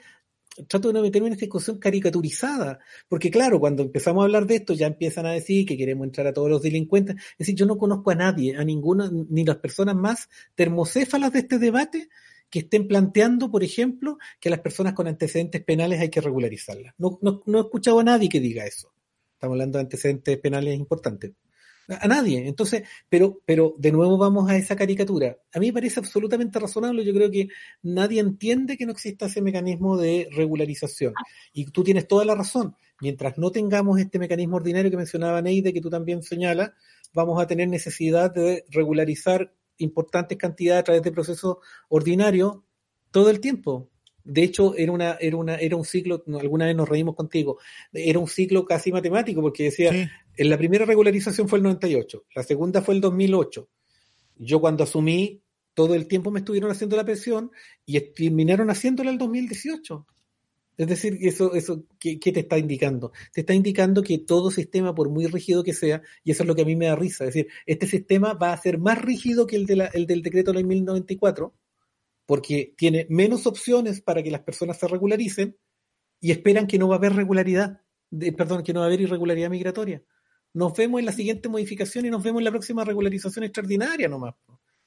[0.68, 4.56] trato de no meterme en esta discusión caricaturizada, porque claro, cuando empezamos a hablar de
[4.56, 7.64] esto ya empiezan a decir que queremos entrar a todos los delincuentes, es decir, yo
[7.66, 12.08] no conozco a nadie, a ninguna, ni las personas más termocéfalas de este debate
[12.53, 16.94] que estén planteando, por ejemplo, que las personas con antecedentes penales hay que regularizarlas.
[16.98, 18.92] No, no, no he escuchado a nadie que diga eso.
[19.32, 21.32] Estamos hablando de antecedentes penales importantes.
[21.88, 22.46] A nadie.
[22.46, 25.38] Entonces, pero, pero de nuevo vamos a esa caricatura.
[25.55, 27.07] A mí me parece absolutamente razonable.
[27.07, 27.48] Yo creo que
[27.82, 31.14] nadie entiende que no exista ese mecanismo de regularización.
[31.55, 32.76] Y tú tienes toda la razón.
[33.00, 36.72] Mientras no tengamos este mecanismo ordinario que mencionaba Neide, que tú también señalas,
[37.14, 41.59] vamos a tener necesidad de regularizar importantes cantidades a través de procesos
[41.89, 42.59] ordinarios
[43.11, 43.91] todo el tiempo.
[44.24, 47.59] De hecho, era una, era una, era un ciclo, alguna vez nos reímos contigo,
[47.93, 50.07] era un ciclo casi matemático, porque decía, Sí.
[50.37, 53.68] en la primera regularización fue el 98, la segunda fue el 2008.
[54.37, 55.43] Yo cuando asumí,
[55.74, 57.51] todo el tiempo me estuvieron haciendo la presión
[57.85, 60.07] y terminaron haciéndola el 2018.
[60.83, 63.12] Es decir, eso, eso ¿qué, te está indicando?
[63.33, 66.55] Te está indicando que todo sistema, por muy rígido que sea, y eso es lo
[66.55, 69.47] que a mí me da risa, es decir, este sistema va a ser más rígido
[69.47, 71.55] que el, de la- el del decreto de la 1094,
[72.26, 75.57] porque tiene menos opciones para que las personas se regularicen
[76.20, 77.80] y esperan que no va a haber regularidad,
[78.11, 80.03] de- perdón, que no va a haber irregularidad migratoria.
[80.55, 84.35] Nos vemos en la siguiente modificación y nos vemos en la próxima regularización extraordinaria nomás.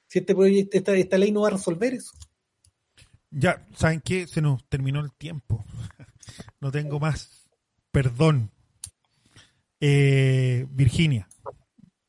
[0.08, 2.12] Si este proyecto, esta, esta ley no va a resolver eso.
[3.32, 4.28] Ya, ¿saben qué?
[4.28, 5.66] Se nos terminó el tiempo.
[6.60, 7.48] No tengo más.
[7.92, 8.52] Perdón.
[9.80, 11.28] Eh, Virginia.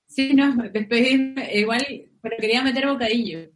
[0.07, 1.85] Sí, no, despedirme, igual,
[2.22, 3.51] pero quería meter bocadillo.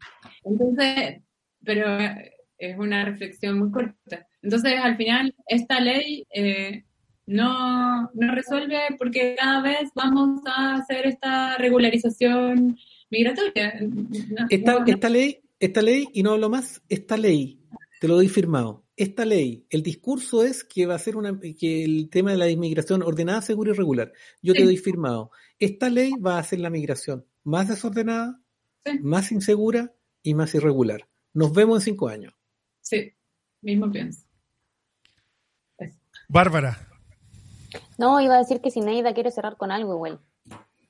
[0.44, 1.22] Entonces,
[1.64, 1.98] pero
[2.58, 4.26] es una reflexión muy corta.
[4.42, 6.84] Entonces, al final, esta ley eh,
[7.26, 12.76] no, no resuelve porque cada vez vamos a hacer esta regularización
[13.10, 13.74] migratoria.
[13.80, 17.58] No- Esta, no- no- esta ley, esta ley, y no hablo más, esta ley,
[18.00, 18.86] te lo doy firmado.
[18.96, 22.48] Esta ley, el discurso es que va a ser una, que el tema de la
[22.48, 24.10] inmigración ordenada, segura y regular.
[24.42, 25.30] Yo te doy firmado.
[25.58, 28.40] Esta ley va a hacer la migración más desordenada,
[28.86, 28.98] Sí.
[29.02, 31.06] más insegura y más irregular.
[31.34, 32.32] Nos vemos en cinco años.
[32.80, 33.12] Sí,
[33.60, 34.24] mismo pienso.
[36.26, 36.88] Bárbara.
[37.98, 40.20] No, iba a decir que si Neida quiere cerrar con algo igual.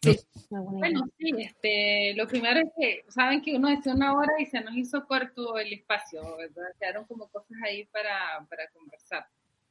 [0.02, 0.18] Sí.
[0.48, 4.60] Bueno, sí, este, lo primero es que saben que uno decía una hora y se
[4.60, 6.64] nos hizo corto el espacio, ¿verdad?
[6.78, 9.26] Quedaron como cosas ahí para, para conversar.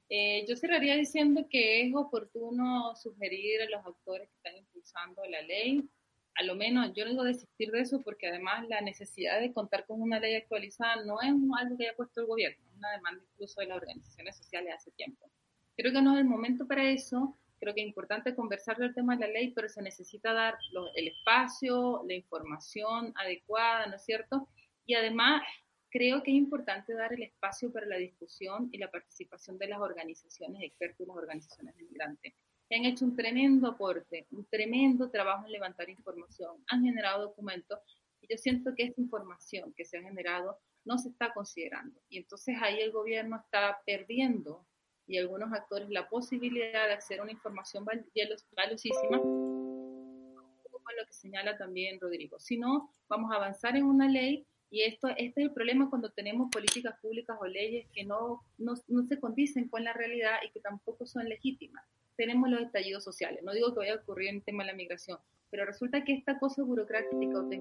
[0.10, 5.42] Eh, yo cerraría diciendo que es oportuno sugerir a los actores que están impulsando la
[5.42, 5.88] ley,
[6.36, 9.86] a lo menos yo no digo desistir de eso porque además la necesidad de contar
[9.86, 13.24] con una ley actualizada no es algo que haya puesto el gobierno, es una demanda
[13.34, 15.30] incluso de las organizaciones sociales hace tiempo.
[15.76, 19.16] Creo que no es el momento para eso, creo que es importante conversar del tema
[19.16, 20.58] de la ley, pero se necesita dar
[20.96, 24.48] el espacio, la información adecuada, ¿no es cierto?
[24.86, 25.44] Y además
[25.90, 29.80] creo que es importante dar el espacio para la discusión y la participación de las
[29.80, 32.34] organizaciones expertas y las organizaciones de migrantes,
[32.70, 37.80] que han hecho un tremendo aporte, un tremendo trabajo en levantar información, han generado documentos
[38.22, 42.00] y yo siento que esta información que se ha generado no se está considerando.
[42.10, 44.66] Y entonces ahí el gobierno está perdiendo
[45.10, 52.00] y algunos actores la posibilidad de a una información valiosísima, con lo que señala también
[52.00, 52.40] Rodrigo.
[52.40, 56.12] Si no, vamos a avanzar en una ley y esto, este es el problema cuando
[56.12, 60.52] tenemos políticas públicas o leyes que no, no, no se condicen con la realidad y
[60.52, 61.84] que tampoco son legítimas.
[62.16, 63.42] Tenemos los estallidos sociales.
[63.44, 65.18] No digo que vaya a ocurrir en el tema de la migración,
[65.50, 67.58] pero resulta que esta cosa burocrática o de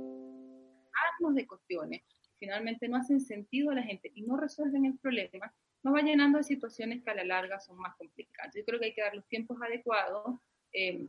[1.34, 2.02] de cuestiones
[2.38, 6.38] finalmente no hacen sentido a la gente y no resuelven el problema, nos va llenando
[6.38, 8.54] de situaciones que a la larga son más complicadas.
[8.54, 10.40] Yo creo que hay que dar los tiempos adecuados.
[10.72, 11.08] eh,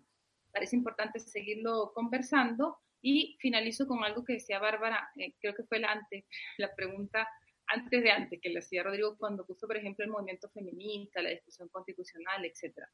[0.51, 5.80] parece importante seguirlo conversando y finalizo con algo que decía Bárbara, eh, creo que fue
[5.80, 6.26] la, antes,
[6.57, 7.28] la pregunta
[7.67, 11.30] antes de antes que le hacía Rodrigo cuando puso, por ejemplo, el movimiento feminista, la
[11.30, 12.89] discusión constitucional, etcétera.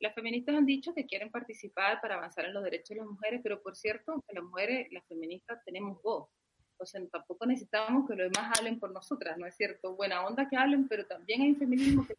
[0.00, 3.40] Las feministas han dicho que quieren participar para avanzar en los derechos de las mujeres,
[3.42, 6.28] pero por cierto, las mujeres, las feministas, tenemos voz.
[6.80, 9.96] O sea, tampoco necesitamos que los demás hablen por nosotras, ¿no es cierto?
[9.96, 12.16] Buena onda que hablen, pero también hay feminismo que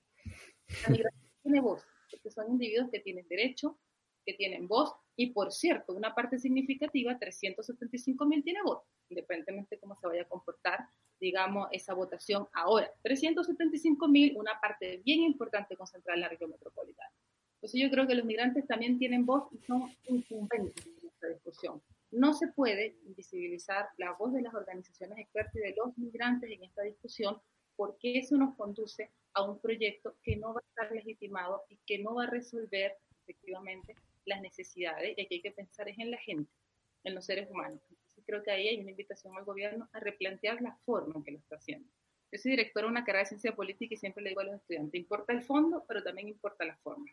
[1.44, 3.80] tiene voz, porque son individuos que tienen derecho,
[4.26, 9.80] que tienen voz, y por cierto, una parte significativa, 375 mil tiene voz, independientemente de
[9.80, 10.88] cómo se vaya a comportar,
[11.20, 12.90] digamos, esa votación ahora.
[13.02, 17.12] 375 mil, una parte bien importante concentrada en la región metropolitana.
[17.56, 21.82] Entonces yo creo que los migrantes también tienen voz y son incumbentes en esta discusión.
[22.12, 26.64] No se puede invisibilizar la voz de las organizaciones expertas y de los migrantes en
[26.64, 27.40] esta discusión
[27.76, 32.00] porque eso nos conduce a un proyecto que no va a estar legitimado y que
[32.00, 33.96] no va a resolver efectivamente
[34.26, 36.52] las necesidades y aquí hay que pensar es en la gente,
[37.04, 37.80] en los seres humanos.
[37.90, 41.32] Entonces creo que ahí hay una invitación al gobierno a replantear la forma en que
[41.32, 41.88] lo está haciendo.
[42.32, 44.56] Yo soy directora de una carrera de ciencia política y siempre le digo a los
[44.56, 47.06] estudiantes, importa el fondo, pero también importa la forma.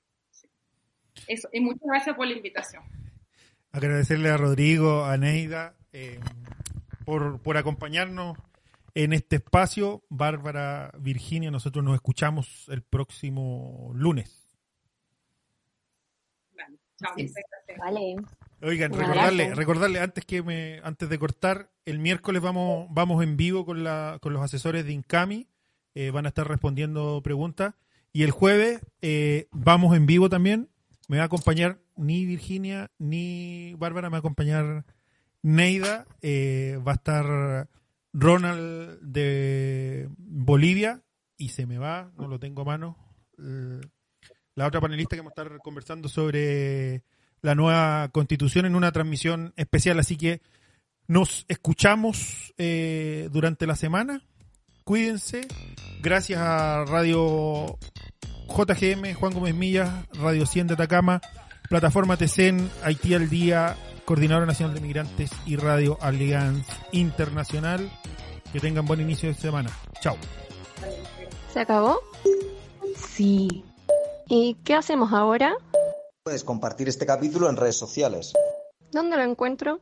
[1.26, 2.82] Eso, y muchas gracias por la invitación.
[3.76, 6.18] Agradecerle a Rodrigo, a Neida, eh,
[7.04, 8.38] por, por acompañarnos
[8.94, 10.02] en este espacio.
[10.08, 14.50] Bárbara, Virginia, nosotros nos escuchamos el próximo lunes.
[16.56, 17.78] Vale, chao, muchas gracias.
[17.78, 18.16] Vale.
[18.62, 19.60] Oigan, Un recordarle, abrazo.
[19.60, 24.16] recordarle antes que me, antes de cortar, el miércoles vamos, vamos en vivo con la,
[24.22, 25.48] con los asesores de Incami,
[25.94, 27.74] eh, van a estar respondiendo preguntas.
[28.10, 30.70] Y el jueves eh, vamos en vivo también.
[31.08, 34.84] Me va a acompañar ni Virginia ni Bárbara, me va a acompañar
[35.42, 36.06] Neida.
[36.22, 37.68] eh, va a estar
[38.12, 41.02] Ronald de Bolivia
[41.36, 42.96] y se me va, no lo tengo a mano.
[43.38, 43.80] eh,
[44.54, 47.02] la otra panelista que vamos a estar conversando sobre
[47.42, 49.98] la nueva constitución en una transmisión especial.
[49.98, 50.40] Así que
[51.06, 54.22] nos escuchamos eh, durante la semana.
[54.84, 55.46] Cuídense.
[56.00, 57.78] Gracias a Radio
[58.48, 61.20] JGM, Juan Gómez Millas, Radio 100 de Atacama,
[61.68, 67.90] Plataforma TECEN, Haití al Día, Coordinadora Nacional de Migrantes y Radio Allianz Internacional.
[68.52, 69.70] Que tengan buen inicio de semana.
[70.00, 70.16] Chao.
[71.52, 72.00] ¿Se acabó?
[72.96, 73.64] Sí.
[74.28, 75.54] ¿Y qué hacemos ahora?
[76.22, 78.32] Puedes compartir este capítulo en redes sociales.
[78.92, 79.80] ¿Dónde lo encuentro?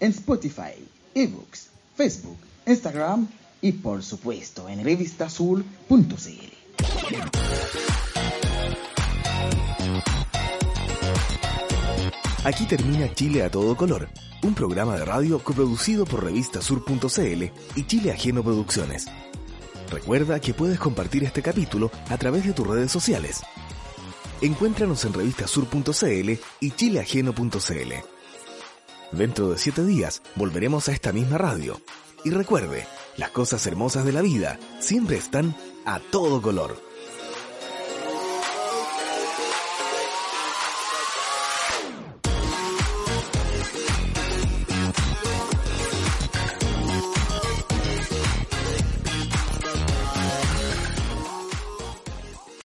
[0.00, 0.74] En Spotify,
[1.14, 3.28] eBooks, Facebook, Instagram
[3.60, 5.64] y por supuesto en revistasul.cl.
[12.44, 14.08] Aquí termina Chile a todo color,
[14.42, 19.06] un programa de radio coproducido por revistasur.cl y Chile Ajeno Producciones.
[19.90, 23.42] Recuerda que puedes compartir este capítulo a través de tus redes sociales.
[24.40, 26.30] Encuéntranos en revistasur.cl
[26.60, 27.92] y chileajeno.cl.
[29.10, 31.80] Dentro de siete días volveremos a esta misma radio.
[32.24, 32.86] Y recuerde,
[33.16, 36.87] las cosas hermosas de la vida siempre están a todo color.